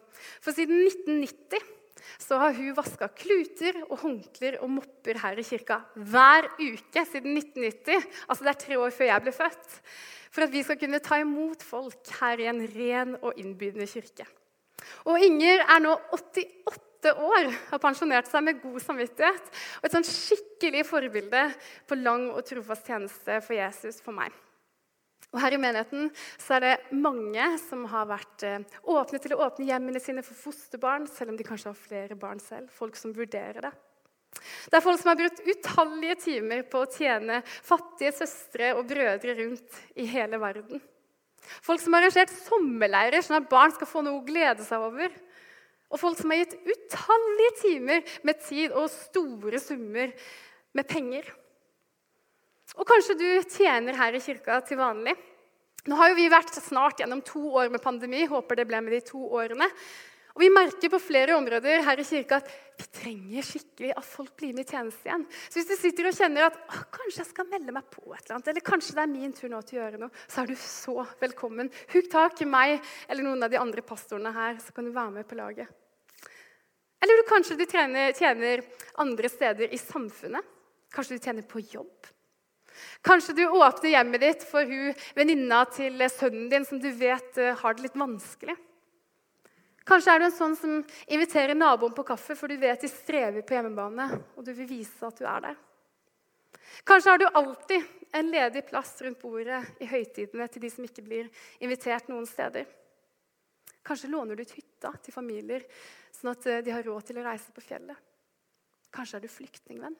For 0.44 0.56
siden 0.56 0.84
1990 0.86 1.76
så 2.20 2.38
har 2.40 2.54
hun 2.56 2.74
vaska 2.76 3.10
kluter 3.16 3.82
og 3.86 3.98
håndklær 4.04 4.60
og 4.64 4.72
mopper 4.78 5.20
her 5.20 5.38
i 5.40 5.44
kirka 5.46 5.80
hver 5.94 6.48
uke 6.60 7.04
siden 7.08 7.36
1990. 7.36 8.08
Altså 8.26 8.46
det 8.46 8.52
er 8.54 8.60
tre 8.64 8.80
år 8.80 8.94
før 8.96 9.10
jeg 9.10 9.26
ble 9.26 9.36
født. 9.36 9.78
For 10.30 10.46
at 10.46 10.54
vi 10.54 10.62
skal 10.66 10.78
kunne 10.80 11.02
ta 11.02 11.18
imot 11.20 11.64
folk 11.66 12.12
her 12.20 12.40
i 12.40 12.48
en 12.50 12.62
ren 12.74 13.16
og 13.18 13.40
innbydende 13.40 13.88
kirke. 13.90 14.28
Og 15.10 15.20
Inger 15.26 15.64
er 15.66 15.82
nå 15.82 15.96
88 16.16 17.14
år 17.16 17.48
har 17.72 17.82
pensjonert 17.82 18.28
seg 18.30 18.44
med 18.46 18.60
god 18.62 18.78
samvittighet. 18.84 19.50
Og 19.80 19.88
et 19.88 19.96
sånn 19.96 20.06
skikkelig 20.06 20.86
forbilde 20.88 21.48
på 21.88 21.98
lang 22.00 22.28
og 22.30 22.44
trofast 22.46 22.88
tjeneste 22.88 23.40
for 23.44 23.58
Jesus 23.58 24.00
for 24.04 24.16
meg. 24.16 24.32
Og 25.30 25.38
Her 25.38 25.54
i 25.54 25.60
menigheten 25.62 26.08
så 26.42 26.56
er 26.56 26.64
det 26.64 26.96
mange 26.96 27.44
som 27.62 27.84
har 27.92 28.08
vært 28.10 28.44
eh, 28.46 28.64
åpne 28.82 29.20
til 29.22 29.36
å 29.36 29.44
åpne 29.46 29.68
hjemmene 29.68 30.02
sine 30.02 30.24
for 30.26 30.38
fosterbarn, 30.48 31.06
selv 31.06 31.34
om 31.34 31.38
de 31.38 31.46
kanskje 31.46 31.70
har 31.70 31.78
flere 31.78 32.18
barn 32.18 32.42
selv. 32.42 32.72
Folk 32.74 32.98
som 32.98 33.14
vurderer 33.14 33.68
det. 33.68 33.72
Det 34.70 34.78
er 34.78 34.84
folk 34.84 35.00
som 35.00 35.10
har 35.10 35.18
brukt 35.18 35.42
utallige 35.42 36.16
timer 36.24 36.62
på 36.70 36.82
å 36.82 36.90
tjene 36.90 37.40
fattige 37.46 38.14
søstre 38.14 38.72
og 38.76 38.86
brødre 38.90 39.36
rundt 39.38 39.80
i 39.98 40.06
hele 40.10 40.38
verden. 40.42 40.82
Folk 41.64 41.82
som 41.82 41.94
har 41.96 42.04
arrangert 42.04 42.32
sommerleirer 42.34 43.24
sånn 43.24 43.40
at 43.40 43.50
barn 43.50 43.74
skal 43.74 43.90
få 43.90 44.04
noe 44.06 44.20
å 44.20 44.26
glede 44.26 44.64
seg 44.66 44.82
over. 44.82 45.14
Og 45.90 45.98
folk 45.98 46.18
som 46.20 46.30
har 46.30 46.44
gitt 46.44 46.58
utallige 46.62 47.54
timer 47.64 48.04
med 48.26 48.42
tid 48.46 48.74
og 48.74 48.90
store 48.92 49.58
summer 49.62 50.12
med 50.76 50.86
penger. 50.90 51.26
Og 52.78 52.86
kanskje 52.86 53.18
du 53.18 53.26
tjener 53.50 53.98
her 53.98 54.14
i 54.14 54.22
kirka 54.22 54.60
til 54.66 54.78
vanlig. 54.80 55.16
Nå 55.88 55.96
har 55.96 56.12
jo 56.12 56.18
vi 56.18 56.28
vært 56.30 56.54
snart 56.60 57.00
gjennom 57.00 57.22
to 57.24 57.42
år 57.56 57.72
med 57.72 57.82
pandemi. 57.82 58.26
Håper 58.28 58.60
det 58.60 58.68
ble 58.68 58.82
med 58.84 58.94
de 58.94 59.00
to 59.08 59.20
årene. 59.32 59.68
Og 60.36 60.44
Vi 60.44 60.50
merker 60.52 60.92
på 60.92 61.00
flere 61.02 61.34
områder 61.34 61.82
her 61.82 62.00
i 62.00 62.06
kirka 62.06 62.38
at 62.38 62.50
vi 62.78 62.86
trenger 62.94 63.44
skikkelig 63.44 63.90
at 63.98 64.06
folk 64.06 64.30
blir 64.38 64.54
med 64.54 64.62
i 64.62 64.70
tjeneste 64.70 65.08
igjen. 65.08 65.24
Så 65.48 65.58
hvis 65.58 65.68
du 65.68 65.74
sitter 65.76 66.06
og 66.08 66.16
kjenner 66.16 66.46
at 66.46 66.60
kanskje 66.94 67.24
jeg 67.24 67.30
skal 67.32 67.48
melde 67.50 67.74
meg 67.74 67.88
på 67.90 68.04
et 68.14 68.22
eller 68.22 68.36
annet, 68.38 68.52
eller 68.52 68.64
kanskje 68.64 68.94
det 68.96 69.02
er 69.02 69.10
min 69.10 69.34
tur 69.36 69.50
nå 69.50 69.60
til 69.66 69.80
å 69.80 69.82
gjøre 69.82 70.00
noe, 70.04 70.22
så 70.30 70.44
er 70.44 70.52
du 70.52 70.62
så 70.62 70.94
velkommen. 71.20 71.72
Hugg 71.90 72.08
tak 72.12 72.40
i 72.40 72.48
meg 72.48 72.76
eller 73.08 73.26
noen 73.26 73.42
av 73.42 73.52
de 73.52 73.58
andre 73.60 73.84
pastorene 73.84 74.32
her, 74.36 74.56
så 74.62 74.72
kan 74.76 74.86
du 74.86 74.94
være 74.94 75.16
med 75.18 75.28
på 75.28 75.38
laget. 75.40 75.74
Eller 77.00 77.16
du, 77.16 77.26
kanskje 77.26 77.58
du 77.58 77.66
tjener 77.66 78.64
andre 79.00 79.28
steder 79.32 79.74
i 79.74 79.82
samfunnet. 79.82 80.56
Kanskje 80.94 81.16
du 81.16 81.26
tjener 81.26 81.46
på 81.48 81.62
jobb. 81.72 82.10
Kanskje 83.06 83.36
du 83.38 83.44
åpner 83.46 83.94
hjemmet 83.94 84.22
ditt 84.24 84.42
for 84.48 84.66
hun 84.66 84.90
venninna 85.16 85.62
til 85.72 86.02
sønnen 86.12 86.50
din 86.52 86.66
som 86.68 86.80
du 86.82 86.90
vet 86.90 87.38
eh, 87.38 87.56
har 87.56 87.76
det 87.76 87.86
litt 87.86 87.98
vanskelig. 87.98 88.56
Kanskje 89.88 90.12
er 90.12 90.20
du 90.20 90.26
en 90.28 90.36
sånn 90.36 90.56
som 90.58 90.76
inviterer 91.10 91.56
naboen 91.56 91.94
på 91.96 92.04
kaffe, 92.06 92.36
for 92.38 92.50
du 92.50 92.60
vet 92.60 92.82
de 92.82 92.90
strever 92.90 93.42
på 93.42 93.56
hjemmebane, 93.56 94.06
og 94.36 94.44
du 94.46 94.52
vil 94.54 94.68
vise 94.68 95.06
at 95.06 95.18
du 95.18 95.24
er 95.26 95.46
der. 95.48 95.56
Kanskje 96.86 97.10
har 97.10 97.18
du 97.18 97.26
alltid 97.26 97.88
en 98.12 98.30
ledig 98.30 98.66
plass 98.68 98.92
rundt 99.02 99.20
bordet 99.22 99.62
i 99.80 99.88
høytidene 99.90 100.46
til 100.50 100.62
de 100.62 100.70
som 100.70 100.86
ikke 100.86 101.04
blir 101.06 101.30
invitert 101.64 102.10
noen 102.10 102.28
steder. 102.28 102.68
Kanskje 103.86 104.12
låner 104.12 104.36
du 104.36 104.44
ut 104.44 104.54
hytta 104.54 104.92
til 105.02 105.14
familier, 105.14 105.64
sånn 106.14 106.34
at 106.34 106.46
eh, 106.46 106.62
de 106.64 106.74
har 106.74 106.86
råd 106.86 107.08
til 107.08 107.20
å 107.20 107.26
reise 107.26 107.54
på 107.54 107.64
fjellet. 107.64 107.96
Kanskje 108.94 109.18
er 109.18 109.24
du 109.24 109.30
flyktningvenn. 109.32 109.96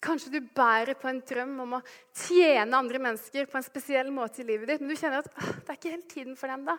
Kanskje 0.00 0.32
du 0.32 0.40
bærer 0.56 0.96
på 0.96 1.10
en 1.10 1.20
drøm 1.28 1.58
om 1.66 1.76
å 1.76 1.82
tjene 2.16 2.78
andre 2.78 3.00
mennesker 3.02 3.48
på 3.50 3.58
en 3.58 3.66
spesiell 3.66 4.08
måte 4.14 4.40
i 4.40 4.46
livet 4.48 4.70
ditt, 4.70 4.84
men 4.84 4.92
du 4.92 4.96
kjenner 4.96 5.20
at 5.20 5.32
det 5.36 5.68
er 5.68 5.76
ikke 5.76 5.92
helt 5.92 6.08
tiden 6.08 6.38
for 6.40 6.48
dem. 6.48 6.64
da. 6.64 6.78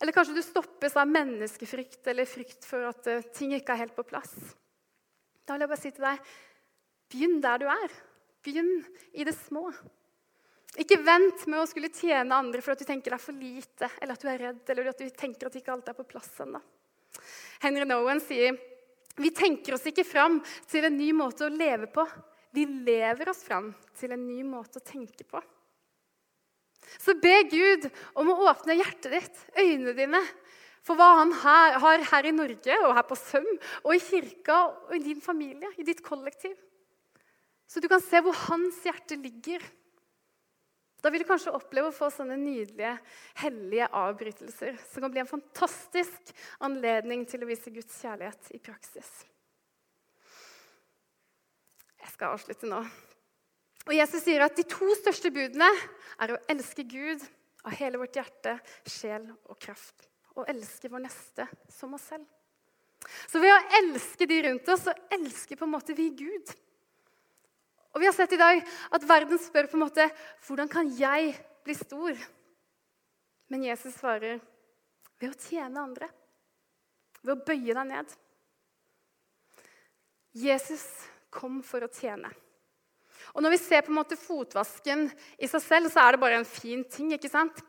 Eller 0.00 0.16
kanskje 0.16 0.36
du 0.36 0.42
stoppes 0.44 0.96
av 0.96 1.08
menneskefrykt 1.08 2.08
eller 2.12 2.28
frykt 2.28 2.68
for 2.68 2.88
at 2.88 3.08
uh, 3.08 3.24
ting 3.36 3.54
ikke 3.56 3.74
er 3.74 3.86
helt 3.86 3.96
på 3.96 4.04
plass. 4.08 4.32
Da 5.44 5.56
vil 5.56 5.64
jeg 5.64 5.72
bare 5.72 5.80
si 5.80 5.92
til 5.96 6.06
deg 6.06 6.30
begynn 7.10 7.40
der 7.44 7.60
du 7.60 7.66
er. 7.72 7.96
Begynn 8.44 8.70
i 9.12 9.26
det 9.28 9.34
små. 9.36 9.66
Ikke 10.80 11.00
vent 11.02 11.46
med 11.50 11.60
å 11.60 11.68
skulle 11.68 11.90
tjene 11.92 12.36
andre 12.36 12.62
for 12.62 12.72
at 12.72 12.80
du 12.80 12.86
tenker 12.88 13.12
det 13.12 13.18
er 13.18 13.24
for 13.24 13.36
lite, 13.36 13.88
eller 13.98 14.14
at 14.14 14.22
du 14.22 14.28
er 14.30 14.44
redd, 14.44 14.62
eller 14.70 14.92
at 14.92 15.00
du 15.00 15.08
tenker 15.10 15.48
at 15.48 15.56
ikke 15.58 15.72
alt 15.74 15.88
er 15.90 15.96
på 15.98 16.06
plass 16.08 16.30
ennå. 16.44 16.60
Henry 17.64 17.88
Nowen 17.88 18.20
sier 18.22 18.56
vi 19.20 19.32
tenker 19.36 19.74
oss 19.74 19.88
ikke 19.90 20.06
fram 20.06 20.38
til 20.70 20.86
en 20.86 20.96
ny 20.96 21.10
måte 21.12 21.44
å 21.44 21.52
leve 21.52 21.90
på. 21.92 22.04
Vi 22.54 22.66
lever 22.66 23.30
oss 23.30 23.44
fram 23.46 23.70
til 23.98 24.14
en 24.14 24.26
ny 24.26 24.42
måte 24.46 24.80
å 24.80 24.86
tenke 24.86 25.26
på. 25.28 25.40
Så 26.98 27.14
be 27.20 27.36
Gud 27.50 27.86
om 28.18 28.32
å 28.32 28.38
åpne 28.50 28.78
hjertet 28.78 29.12
ditt, 29.14 29.42
øynene 29.54 29.94
dine, 29.94 30.22
for 30.82 30.96
hva 30.96 31.10
han 31.20 31.34
her, 31.42 31.76
har 31.82 32.04
her 32.10 32.26
i 32.26 32.32
Norge 32.34 32.76
og 32.86 32.94
her 32.96 33.04
på 33.06 33.18
Søm 33.20 33.46
og 33.84 33.92
i 33.94 34.00
kirka 34.02 34.62
og 34.88 34.94
i 34.96 35.02
din 35.04 35.20
familie, 35.22 35.70
i 35.76 35.86
ditt 35.86 36.00
kollektiv. 36.02 36.56
Så 37.70 37.82
du 37.82 37.86
kan 37.90 38.02
se 38.02 38.18
hvor 38.24 38.34
hans 38.48 38.80
hjerte 38.82 39.18
ligger. 39.20 39.62
Da 41.00 41.12
vil 41.12 41.22
du 41.22 41.28
kanskje 41.28 41.54
oppleve 41.56 41.92
å 41.92 41.96
få 41.96 42.10
sånne 42.12 42.36
nydelige, 42.40 42.96
hellige 43.40 43.88
avbrytelser 43.96 44.80
som 44.90 45.04
kan 45.04 45.12
bli 45.14 45.22
en 45.22 45.30
fantastisk 45.30 46.32
anledning 46.66 47.22
til 47.28 47.44
å 47.44 47.48
vise 47.48 47.72
Guds 47.72 48.00
kjærlighet 48.02 48.50
i 48.56 48.60
praksis. 48.64 49.12
Skal 52.20 52.34
avslutte 52.36 52.68
nå. 52.68 52.78
Og 53.88 53.94
Jesus 53.96 54.20
sier 54.26 54.42
at 54.44 54.52
de 54.52 54.60
to 54.68 54.84
største 54.98 55.30
budene 55.32 55.64
er 56.20 56.34
å 56.34 56.40
elske 56.52 56.82
Gud 56.84 57.22
av 57.64 57.72
hele 57.78 57.96
vårt 57.96 58.18
hjerte, 58.18 58.58
sjel 58.84 59.22
og 59.48 59.56
kraft. 59.56 60.04
Og 60.36 60.44
elske 60.52 60.90
vår 60.92 61.00
neste 61.06 61.46
som 61.72 61.94
oss 61.96 62.04
selv. 62.10 62.26
Så 63.24 63.40
ved 63.40 63.54
å 63.54 63.78
elske 63.78 64.28
de 64.28 64.36
rundt 64.44 64.68
oss, 64.68 64.82
så 64.84 64.92
elsker 65.16 65.56
på 65.56 65.64
en 65.64 65.72
måte 65.72 65.96
vi 65.96 66.10
Gud. 66.18 66.52
Og 67.94 68.04
Vi 68.04 68.10
har 68.10 68.12
sett 68.12 68.34
i 68.36 68.40
dag 68.42 68.60
at 68.68 69.06
verden 69.08 69.40
spør 69.40 69.70
på 69.70 69.78
en 69.78 69.84
måte 69.86 70.04
hvordan 70.44 70.68
kan 70.68 70.90
jeg 70.98 71.30
bli 71.64 71.76
stor? 71.78 72.20
Men 73.48 73.64
Jesus 73.64 73.96
svarer 73.96 74.42
ved 75.16 75.32
å 75.32 75.40
tjene 75.46 75.86
andre. 75.88 76.10
Ved 77.24 77.32
å 77.32 77.48
bøye 77.48 77.78
deg 77.80 77.88
ned. 77.94 78.12
Jesus 80.36 80.84
kom 81.30 81.60
for 81.66 81.84
å 81.84 81.92
tjene. 81.92 82.30
Og 83.34 83.42
Når 83.42 83.54
vi 83.54 83.60
ser 83.62 83.84
på 83.84 83.92
en 83.92 84.00
måte 84.00 84.18
fotvasken 84.18 85.06
i 85.38 85.48
seg 85.50 85.62
selv, 85.62 85.90
så 85.92 86.02
er 86.02 86.16
det 86.16 86.22
bare 86.22 86.40
en 86.40 86.48
fin 86.48 86.84
ting. 86.84 87.12
ikke 87.12 87.30
sant? 87.30 87.60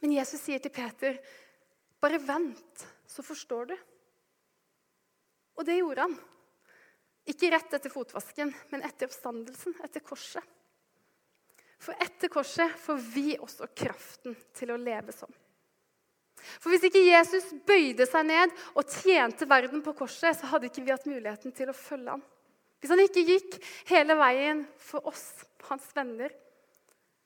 Men 0.00 0.14
Jesus 0.16 0.40
sier 0.40 0.58
til 0.58 0.70
Peter, 0.70 1.18
'Bare 2.00 2.18
vent, 2.18 2.86
så 3.06 3.22
forstår 3.22 3.66
du.' 3.66 3.78
Og 5.58 5.66
det 5.66 5.78
gjorde 5.78 6.00
han. 6.06 6.18
Ikke 7.26 7.50
rett 7.50 7.74
etter 7.74 7.90
fotvasken, 7.90 8.54
men 8.70 8.82
etter 8.82 9.06
oppstandelsen, 9.06 9.74
etter 9.84 10.00
korset. 10.00 10.42
For 11.78 11.94
etter 12.00 12.28
korset 12.28 12.72
får 12.78 12.96
vi 13.12 13.36
også 13.36 13.68
kraften 13.74 14.36
til 14.54 14.70
å 14.70 14.78
leve 14.80 15.12
sånn. 15.12 15.34
For 16.62 16.70
hvis 16.70 16.86
ikke 16.88 17.02
Jesus 17.02 17.50
bøyde 17.66 18.06
seg 18.06 18.26
ned 18.26 18.54
og 18.78 18.86
tjente 18.86 19.46
verden 19.50 19.82
på 19.82 19.94
korset, 19.98 20.38
så 20.38 20.46
hadde 20.46 20.70
ikke 20.70 20.84
vi 20.86 20.94
hatt 20.94 21.06
muligheten 21.10 21.54
til 21.54 21.70
å 21.70 21.76
følge 21.76 22.14
ham. 22.14 22.22
Hvis 22.78 22.92
han 22.94 23.02
ikke 23.02 23.24
gikk 23.26 23.56
hele 23.90 24.14
veien 24.18 24.62
for 24.78 25.08
oss, 25.10 25.24
hans 25.66 25.88
venner, 25.96 26.34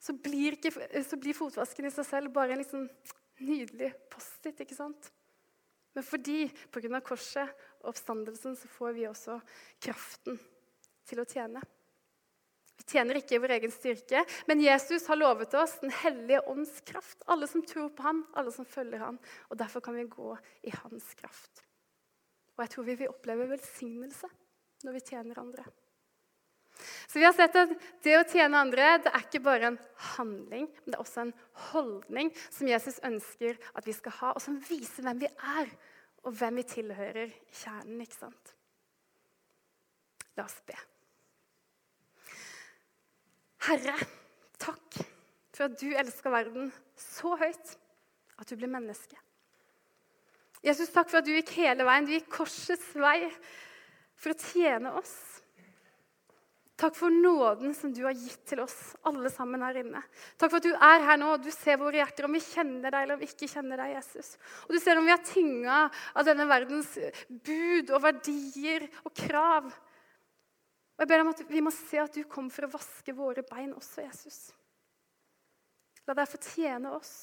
så 0.02 0.14
blir, 0.18 0.56
ikke, 0.56 0.72
så 1.06 1.18
blir 1.20 1.36
fotvasken 1.36 1.86
i 1.86 1.92
seg 1.94 2.08
selv 2.08 2.32
bare 2.34 2.56
en 2.56 2.62
liksom 2.62 2.88
nydelig 3.42 3.92
post-it. 4.10 4.64
ikke 4.64 4.76
sant? 4.76 5.12
Men 5.92 6.06
fordi 6.06 6.46
pga. 6.72 7.00
korset 7.04 7.52
og 7.82 7.92
oppstandelsen 7.92 8.56
så 8.56 8.70
får 8.72 8.96
vi 8.96 9.06
også 9.06 9.38
kraften 9.84 10.40
til 11.06 11.20
å 11.20 11.28
tjene. 11.28 11.62
Vi 12.80 12.86
tjener 12.88 13.20
ikke 13.20 13.36
i 13.36 13.42
vår 13.42 13.54
egen 13.58 13.74
styrke, 13.74 14.24
men 14.48 14.64
Jesus 14.64 15.04
har 15.06 15.20
lovet 15.20 15.52
oss 15.54 15.76
Den 15.82 15.92
hellige 16.02 16.40
ånds 16.50 16.80
kraft. 16.88 17.20
Alle 17.30 17.46
som 17.46 17.62
tror 17.62 17.92
på 17.94 18.02
ham, 18.02 18.24
alle 18.34 18.50
som 18.50 18.66
følger 18.66 19.04
ham. 19.04 19.20
Og 19.52 19.58
Derfor 19.60 19.84
kan 19.84 19.94
vi 19.94 20.08
gå 20.08 20.32
i 20.66 20.72
hans 20.80 21.12
kraft. 21.20 21.62
Og 22.56 22.64
jeg 22.64 22.72
tror 22.72 22.88
vi 22.88 22.96
vil 23.04 23.12
oppleve 23.12 23.52
velsignelse 23.52 24.30
når 24.86 24.98
vi 24.98 25.06
tjener 25.12 25.40
andre. 25.42 25.64
Så 27.06 27.18
vi 27.18 27.24
har 27.24 27.34
sett 27.36 27.56
at 27.58 27.72
Det 28.02 28.14
å 28.18 28.24
tjene 28.26 28.58
andre 28.58 28.96
det 29.04 29.12
er 29.12 29.26
ikke 29.26 29.42
bare 29.44 29.68
en 29.70 29.80
handling, 30.16 30.66
men 30.66 30.94
det 30.94 30.96
er 30.96 31.04
også 31.04 31.26
en 31.26 31.34
holdning 31.70 32.32
som 32.48 32.70
Jesus 32.70 32.98
ønsker 33.06 33.58
at 33.76 33.86
vi 33.86 33.94
skal 33.96 34.16
ha, 34.20 34.32
og 34.32 34.42
som 34.42 34.58
viser 34.68 35.04
hvem 35.06 35.20
vi 35.22 35.28
er, 35.28 35.70
og 36.22 36.34
hvem 36.38 36.60
vi 36.60 36.66
tilhører 36.70 37.28
i 37.28 37.56
kjernen. 37.62 38.00
ikke 38.02 38.18
sant? 38.18 38.54
La 40.38 40.46
oss 40.46 40.58
be. 40.66 40.78
Herre, 43.68 43.94
takk 44.58 45.02
for 45.52 45.68
at 45.68 45.76
du 45.78 45.92
elsker 45.92 46.32
verden 46.32 46.72
så 46.98 47.36
høyt 47.38 47.76
at 48.40 48.48
du 48.48 48.56
ble 48.58 48.70
menneske. 48.70 49.18
Jesus, 50.62 50.90
takk 50.94 51.10
for 51.10 51.20
at 51.20 51.26
du 51.26 51.34
gikk 51.34 51.52
hele 51.58 51.84
veien. 51.86 52.06
Du 52.06 52.14
gikk 52.14 52.30
korsets 52.32 52.94
vei 52.94 53.26
for 54.22 54.34
å 54.34 54.38
tjene 54.52 54.94
oss. 55.00 55.14
Takk 56.82 56.96
for 56.98 57.14
nåden 57.14 57.74
som 57.78 57.92
du 57.94 58.00
har 58.02 58.14
gitt 58.16 58.40
til 58.48 58.62
oss, 58.64 58.74
alle 59.06 59.30
sammen 59.30 59.62
her 59.62 59.76
inne. 59.82 60.00
Takk 60.40 60.50
for 60.50 60.58
at 60.58 60.66
du 60.66 60.72
er 60.72 61.04
her 61.06 61.18
nå, 61.20 61.34
og 61.36 61.44
du 61.44 61.50
ser 61.54 61.78
våre 61.78 62.00
hjerter, 62.00 62.26
om 62.26 62.34
vi 62.34 62.40
kjenner 62.42 62.88
deg 62.88 63.04
eller 63.04 63.18
om 63.18 63.22
vi 63.22 63.28
ikke 63.30 63.50
kjenner 63.52 63.78
deg, 63.78 63.92
Jesus. 63.98 64.32
Og 64.66 64.74
du 64.74 64.80
ser 64.82 64.98
om 64.98 65.06
vi 65.06 65.14
er 65.14 65.22
tynga 65.26 65.82
av 65.92 66.26
denne 66.26 66.46
verdens 66.50 66.90
bud 67.28 67.92
og 67.92 68.02
verdier 68.02 68.88
og 69.04 69.14
krav. 69.14 69.68
Og 70.96 71.04
jeg 71.04 71.12
ber 71.12 71.22
om 71.22 71.30
at 71.34 71.44
vi 71.52 71.62
må 71.62 71.74
se 71.76 72.02
at 72.02 72.18
du 72.18 72.24
kom 72.30 72.50
for 72.50 72.66
å 72.66 72.72
vaske 72.72 73.14
våre 73.14 73.46
bein 73.46 73.70
også, 73.76 74.02
Jesus. 74.08 74.40
La 76.08 76.16
deg 76.18 76.30
få 76.32 76.40
tjene 76.42 76.96
oss. 76.96 77.14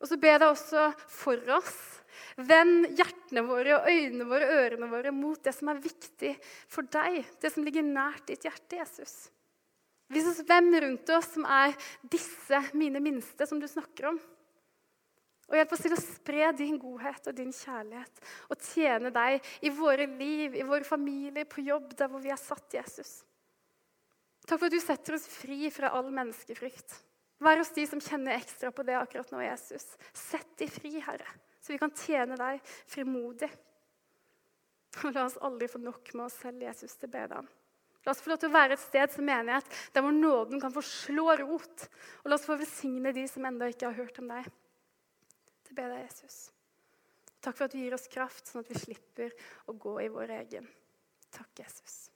Og 0.00 0.08
så 0.08 0.16
ber 0.20 0.34
jeg 0.34 0.42
deg 0.42 0.52
også 0.54 0.86
for 1.12 1.52
oss. 1.56 1.76
Vend 2.40 2.88
hjertene 2.96 3.42
våre 3.44 3.76
og 3.76 3.88
øynene 3.90 4.26
våre 4.28 4.48
og 4.48 4.62
ørene 4.64 4.88
våre 4.90 5.12
mot 5.14 5.40
det 5.44 5.52
som 5.56 5.70
er 5.72 5.82
viktig 5.82 6.32
for 6.70 6.88
deg, 6.88 7.20
det 7.42 7.52
som 7.52 7.64
ligger 7.66 7.84
nært 7.84 8.26
ditt 8.30 8.46
hjerte, 8.48 8.80
Jesus. 8.80 9.28
Vis 10.10 10.26
oss 10.26 10.42
hvem 10.46 10.72
rundt 10.82 11.10
oss 11.14 11.28
som 11.36 11.46
er 11.46 11.76
disse 12.10 12.62
mine 12.74 13.02
minste 13.02 13.46
som 13.46 13.60
du 13.60 13.68
snakker 13.70 14.10
om. 14.10 14.20
Og 15.50 15.58
hjelp 15.58 15.72
oss 15.74 15.82
til 15.82 15.94
å 15.94 16.00
spre 16.00 16.50
din 16.54 16.78
godhet 16.78 17.26
og 17.26 17.36
din 17.36 17.50
kjærlighet 17.54 18.20
og 18.50 18.66
tjene 18.70 19.10
deg 19.14 19.46
i 19.66 19.72
våre 19.74 20.06
liv, 20.06 20.54
i 20.54 20.66
våre 20.66 20.86
familier, 20.86 21.46
på 21.50 21.64
jobb, 21.66 21.90
der 21.98 22.10
hvor 22.10 22.22
vi 22.22 22.30
er 22.30 22.38
satt, 22.38 22.68
Jesus. 22.74 23.20
Takk 24.46 24.60
for 24.60 24.70
at 24.70 24.74
du 24.74 24.82
setter 24.82 25.18
oss 25.18 25.26
fri 25.30 25.70
fra 25.74 25.90
all 25.94 26.10
menneskefrykt. 26.14 26.94
Vær 27.40 27.60
hos 27.62 27.72
de 27.72 27.86
som 27.88 28.02
kjenner 28.04 28.36
ekstra 28.36 28.70
på 28.74 28.84
det 28.84 28.98
akkurat 28.98 29.30
nå, 29.32 29.40
Jesus. 29.44 29.86
Sett 30.12 30.50
de 30.60 30.68
fri, 30.68 30.98
Herre, 31.00 31.28
så 31.60 31.72
vi 31.72 31.80
kan 31.80 31.94
tjene 31.96 32.36
deg 32.40 32.60
frimodig. 32.90 33.48
Og 35.00 35.14
la 35.14 35.24
oss 35.24 35.38
aldri 35.40 35.70
få 35.70 35.80
nok 35.80 36.12
med 36.16 36.26
oss 36.26 36.36
selv, 36.42 36.60
Jesus, 36.66 36.96
til 37.00 37.12
bedre. 37.12 37.44
La 38.04 38.12
oss 38.12 38.22
få 38.24 38.32
lov 38.32 38.40
til 38.40 38.50
å 38.50 38.56
være 38.56 38.76
et 38.76 38.82
sted 38.82 39.12
som 39.12 39.26
menighet 39.28 39.66
der 39.94 40.04
hvor 40.04 40.14
nåden 40.14 40.60
kan 40.60 40.72
få 40.72 40.82
slå 40.84 41.34
rot. 41.42 41.86
Og 42.22 42.30
la 42.30 42.36
oss 42.36 42.46
få 42.48 42.56
velsigne 42.60 43.12
de 43.16 43.26
som 43.28 43.44
ennå 43.46 43.70
ikke 43.70 43.90
har 43.90 43.98
hørt 43.98 44.20
om 44.22 44.30
deg. 44.32 44.48
Til 45.68 45.78
deg, 45.78 45.96
Jesus. 46.02 46.38
Takk 47.40 47.56
for 47.56 47.68
at 47.68 47.72
du 47.72 47.80
gir 47.80 47.96
oss 47.96 48.08
kraft, 48.12 48.48
sånn 48.48 48.64
at 48.64 48.72
vi 48.72 48.80
slipper 48.80 49.32
å 49.68 49.76
gå 49.80 49.96
i 50.04 50.10
vår 50.12 50.36
egen. 50.42 50.66
Takk, 51.32 51.52
Jesus. 51.62 52.09